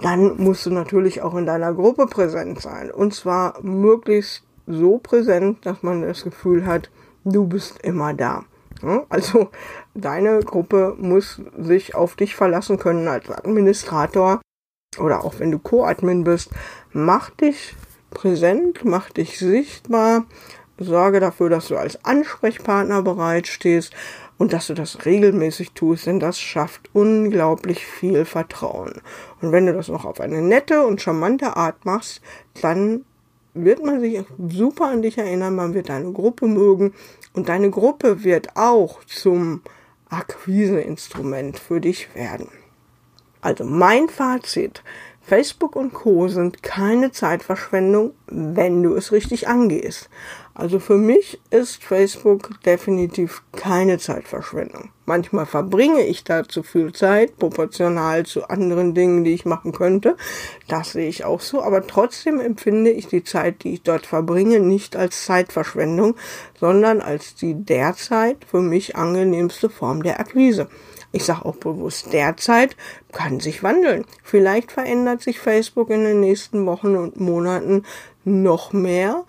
dann 0.00 0.42
musst 0.42 0.64
du 0.64 0.70
natürlich 0.70 1.20
auch 1.20 1.34
in 1.34 1.44
deiner 1.44 1.74
Gruppe 1.74 2.06
präsent 2.06 2.62
sein. 2.62 2.90
Und 2.90 3.12
zwar 3.12 3.60
möglichst 3.60 4.42
so 4.66 4.96
präsent, 4.96 5.66
dass 5.66 5.82
man 5.82 6.00
das 6.00 6.24
Gefühl 6.24 6.64
hat, 6.64 6.88
du 7.24 7.46
bist 7.46 7.82
immer 7.82 8.14
da. 8.14 8.44
Also 9.08 9.50
deine 9.94 10.40
Gruppe 10.40 10.96
muss 10.98 11.40
sich 11.58 11.94
auf 11.94 12.16
dich 12.16 12.34
verlassen 12.34 12.78
können 12.78 13.08
als 13.08 13.30
Administrator 13.30 14.40
oder 14.98 15.24
auch 15.24 15.38
wenn 15.38 15.50
du 15.50 15.58
Co-Admin 15.58 16.24
bist. 16.24 16.50
Mach 16.92 17.30
dich 17.30 17.76
präsent, 18.10 18.84
mach 18.84 19.10
dich 19.10 19.38
sichtbar, 19.38 20.24
sorge 20.78 21.20
dafür, 21.20 21.48
dass 21.50 21.68
du 21.68 21.76
als 21.76 22.04
Ansprechpartner 22.04 23.02
bereitstehst 23.02 23.92
und 24.38 24.52
dass 24.54 24.68
du 24.68 24.74
das 24.74 25.04
regelmäßig 25.04 25.72
tust, 25.72 26.06
denn 26.06 26.18
das 26.18 26.40
schafft 26.40 26.88
unglaublich 26.94 27.84
viel 27.84 28.24
Vertrauen. 28.24 29.02
Und 29.42 29.52
wenn 29.52 29.66
du 29.66 29.74
das 29.74 29.88
noch 29.88 30.06
auf 30.06 30.20
eine 30.20 30.40
nette 30.40 30.86
und 30.86 31.02
charmante 31.02 31.56
Art 31.56 31.84
machst, 31.84 32.22
dann 32.62 33.04
wird 33.54 33.84
man 33.84 34.00
sich 34.00 34.22
super 34.48 34.86
an 34.86 35.02
dich 35.02 35.18
erinnern, 35.18 35.54
man 35.54 35.74
wird 35.74 35.88
deine 35.88 36.12
Gruppe 36.12 36.46
mögen 36.46 36.94
und 37.34 37.48
deine 37.48 37.70
Gruppe 37.70 38.24
wird 38.24 38.56
auch 38.56 39.04
zum 39.04 39.62
Akquiseinstrument 40.08 41.58
für 41.58 41.80
dich 41.80 42.14
werden. 42.14 42.48
Also 43.40 43.64
mein 43.64 44.08
Fazit, 44.08 44.82
Facebook 45.22 45.76
und 45.76 45.92
Co 45.92 46.28
sind 46.28 46.62
keine 46.62 47.12
Zeitverschwendung, 47.12 48.12
wenn 48.26 48.82
du 48.82 48.94
es 48.94 49.12
richtig 49.12 49.48
angehst. 49.48 50.08
Also 50.54 50.78
für 50.80 50.96
mich 50.96 51.40
ist 51.50 51.82
Facebook 51.82 52.62
definitiv 52.64 53.42
keine 53.52 53.98
Zeitverschwendung. 53.98 54.90
Manchmal 55.06 55.46
verbringe 55.46 56.02
ich 56.02 56.24
da 56.24 56.46
zu 56.46 56.62
viel 56.62 56.92
Zeit, 56.92 57.38
proportional 57.38 58.26
zu 58.26 58.48
anderen 58.48 58.94
Dingen, 58.94 59.24
die 59.24 59.32
ich 59.32 59.44
machen 59.44 59.72
könnte. 59.72 60.16
Das 60.68 60.92
sehe 60.92 61.08
ich 61.08 61.24
auch 61.24 61.40
so. 61.40 61.62
Aber 61.62 61.86
trotzdem 61.86 62.40
empfinde 62.40 62.90
ich 62.90 63.06
die 63.06 63.24
Zeit, 63.24 63.62
die 63.62 63.74
ich 63.74 63.82
dort 63.82 64.06
verbringe, 64.06 64.60
nicht 64.60 64.96
als 64.96 65.24
Zeitverschwendung, 65.24 66.16
sondern 66.58 67.00
als 67.00 67.34
die 67.34 67.54
derzeit 67.54 68.44
für 68.44 68.60
mich 68.60 68.96
angenehmste 68.96 69.70
Form 69.70 70.02
der 70.02 70.20
Akquise. 70.20 70.68
Ich 71.12 71.24
sage 71.24 71.44
auch 71.44 71.56
bewusst, 71.56 72.12
derzeit 72.12 72.76
kann 73.12 73.40
sich 73.40 73.62
wandeln. 73.62 74.04
Vielleicht 74.22 74.70
verändert 74.70 75.22
sich 75.22 75.40
Facebook 75.40 75.90
in 75.90 76.04
den 76.04 76.20
nächsten 76.20 76.64
Wochen 76.66 76.96
und 76.96 77.18
Monaten 77.18 77.84
noch 78.24 78.72
mehr 78.72 79.24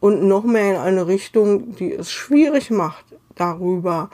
und 0.00 0.24
noch 0.24 0.44
mehr 0.44 0.70
in 0.70 0.76
eine 0.76 1.06
Richtung, 1.06 1.76
die 1.76 1.92
es 1.92 2.10
schwierig 2.10 2.70
macht, 2.70 3.04
darüber 3.36 4.10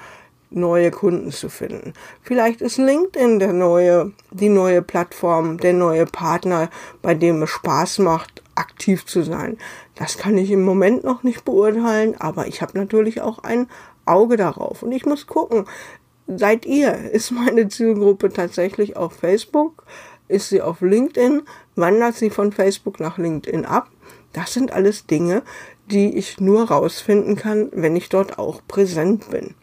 neue 0.51 0.91
Kunden 0.91 1.33
zu 1.33 1.49
finden. 1.49 1.95
Vielleicht 2.23 2.61
ist 2.61 2.79
LinkedIn 2.79 3.39
der 3.39 3.53
neue, 3.53 4.13
die 4.31 4.49
neue 4.49 4.83
Plattform, 4.83 5.59
der 5.59 5.73
neue 5.73 6.07
Partner, 6.07 6.71
bei 7.03 7.15
dem 7.15 7.43
es 7.43 7.51
Spaß 7.51 7.99
macht, 7.99 8.43
aktiv 8.55 9.07
zu 9.07 9.23
sein. 9.23 9.59
Das 9.95 10.19
kann 10.19 10.37
ich 10.39 10.51
im 10.51 10.63
Moment 10.63 11.05
noch 11.05 11.23
nicht 11.23 11.45
beurteilen, 11.45 12.15
aber 12.19 12.47
ich 12.47 12.63
habe 12.63 12.79
natürlich 12.79 13.21
auch 13.21 13.39
ein 13.41 13.69
Auge 14.05 14.37
darauf 14.37 14.83
und 14.83 14.93
ich 14.93 15.05
muss 15.05 15.27
gucken, 15.27 15.67
seid 16.27 16.67
ihr? 16.67 17.11
Ist 17.13 17.31
meine 17.31 17.69
Zielgruppe 17.69 18.33
tatsächlich 18.33 18.97
auf 18.97 19.15
Facebook? 19.15 19.85
Ist 20.29 20.49
sie 20.49 20.63
auf 20.63 20.81
LinkedIn? 20.81 21.43
Wandert 21.77 22.17
sie 22.17 22.31
von 22.31 22.53
Facebook 22.53 23.01
nach 23.01 23.19
LinkedIn 23.19 23.65
ab? 23.65 23.89
Das 24.33 24.53
sind 24.53 24.73
alles 24.73 25.07
Dinge, 25.07 25.43
die 25.87 26.17
ich 26.17 26.41
nur 26.41 26.69
rausfinden 26.69 27.37
kann, 27.37 27.71
wenn 27.73 27.97
ich 27.97 28.09
dort 28.09 28.39
auch 28.39 28.61
präsent 28.67 29.31
bin. 29.31 29.55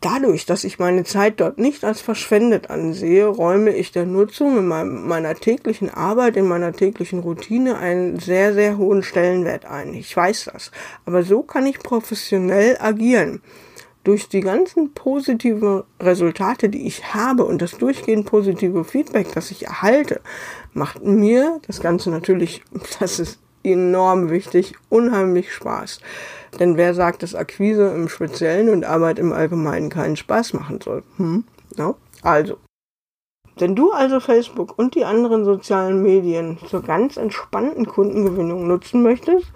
Dadurch, 0.00 0.44
dass 0.44 0.64
ich 0.64 0.78
meine 0.78 1.04
Zeit 1.04 1.40
dort 1.40 1.56
nicht 1.56 1.82
als 1.82 2.02
verschwendet 2.02 2.68
ansehe, 2.68 3.26
räume 3.26 3.74
ich 3.74 3.90
der 3.90 4.04
Nutzung 4.04 4.58
in 4.58 4.66
meiner 4.66 5.34
täglichen 5.34 5.88
Arbeit, 5.88 6.36
in 6.36 6.46
meiner 6.46 6.74
täglichen 6.74 7.20
Routine 7.20 7.78
einen 7.78 8.18
sehr, 8.18 8.52
sehr 8.52 8.76
hohen 8.76 9.02
Stellenwert 9.02 9.64
ein. 9.64 9.94
Ich 9.94 10.14
weiß 10.14 10.50
das. 10.52 10.72
Aber 11.06 11.22
so 11.22 11.42
kann 11.42 11.64
ich 11.64 11.78
professionell 11.78 12.76
agieren. 12.78 13.40
Durch 14.04 14.28
die 14.28 14.40
ganzen 14.40 14.92
positiven 14.92 15.82
Resultate, 15.98 16.68
die 16.68 16.86
ich 16.86 17.14
habe 17.14 17.44
und 17.44 17.62
das 17.62 17.78
durchgehend 17.78 18.26
positive 18.26 18.84
Feedback, 18.84 19.32
das 19.32 19.50
ich 19.50 19.64
erhalte, 19.64 20.20
macht 20.74 21.02
mir 21.02 21.60
das 21.66 21.80
Ganze 21.80 22.10
natürlich, 22.10 22.62
das 23.00 23.18
ist 23.18 23.40
enorm 23.62 24.30
wichtig, 24.30 24.74
unheimlich 24.90 25.52
Spaß. 25.52 26.00
Denn 26.60 26.76
wer 26.76 26.94
sagt, 26.94 27.22
dass 27.22 27.34
Akquise 27.34 27.88
im 27.88 28.08
Speziellen 28.08 28.68
und 28.68 28.84
Arbeit 28.84 29.18
im 29.18 29.32
Allgemeinen 29.32 29.88
keinen 29.88 30.16
Spaß 30.16 30.52
machen 30.52 30.80
soll? 30.82 31.02
Hm? 31.16 31.44
No? 31.76 31.96
Also. 32.22 32.58
Wenn 33.56 33.76
du 33.76 33.92
also 33.92 34.20
Facebook 34.20 34.76
und 34.78 34.96
die 34.96 35.04
anderen 35.04 35.44
sozialen 35.44 36.02
Medien 36.02 36.58
zur 36.68 36.82
ganz 36.82 37.16
entspannten 37.16 37.86
Kundengewinnung 37.86 38.66
nutzen 38.66 39.02
möchtest, 39.02 39.46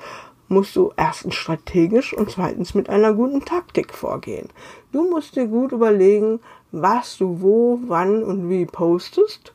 musst 0.48 0.74
du 0.76 0.92
erstens 0.96 1.34
strategisch 1.34 2.12
und 2.12 2.30
zweitens 2.30 2.74
mit 2.74 2.88
einer 2.88 3.12
guten 3.12 3.44
Taktik 3.44 3.94
vorgehen. 3.94 4.48
Du 4.92 5.08
musst 5.08 5.36
dir 5.36 5.46
gut 5.46 5.72
überlegen, 5.72 6.40
was 6.72 7.16
du 7.18 7.40
wo, 7.40 7.78
wann 7.86 8.22
und 8.22 8.48
wie 8.48 8.66
postest, 8.66 9.52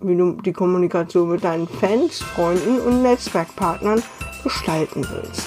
wie 0.00 0.16
du 0.16 0.32
die 0.32 0.52
Kommunikation 0.52 1.30
mit 1.30 1.44
deinen 1.44 1.68
Fans, 1.68 2.20
Freunden 2.20 2.80
und 2.80 3.02
Netzwerkpartnern 3.02 4.02
gestalten 4.42 5.06
willst. 5.10 5.46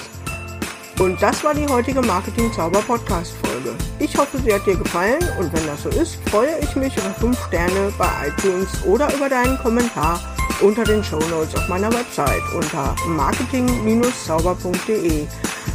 Und 0.99 1.19
das 1.21 1.43
war 1.43 1.56
die 1.56 1.67
heutige 1.67 2.01
Marketing-Zauber-Podcast-Folge. 2.01 3.73
Ich 3.97 4.15
hoffe, 4.15 4.38
sie 4.38 4.53
hat 4.53 4.65
dir 4.67 4.75
gefallen 4.75 5.23
und 5.39 5.51
wenn 5.51 5.65
das 5.65 5.84
so 5.84 5.89
ist, 5.89 6.17
freue 6.29 6.60
ich 6.62 6.75
mich 6.75 6.95
über 6.95 7.10
5 7.10 7.47
Sterne 7.47 7.91
bei 7.97 8.08
iTunes 8.27 8.86
oder 8.86 9.12
über 9.15 9.27
deinen 9.27 9.58
Kommentar 9.58 10.19
unter 10.63 10.84
den 10.84 11.04
Show 11.04 11.19
Notes 11.30 11.54
auf 11.56 11.67
meiner 11.67 11.93
Website 11.93 12.41
unter 12.56 12.95
marketing-zauber.de. 13.08 15.28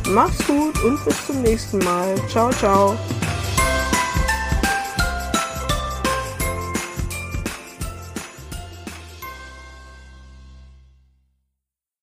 Mach's 0.08 0.44
gut 0.46 0.82
und 0.82 1.04
bis 1.04 1.26
zum 1.26 1.42
nächsten 1.42 1.78
Mal. 1.78 2.14
Ciao, 2.28 2.50
ciao. 2.50 2.96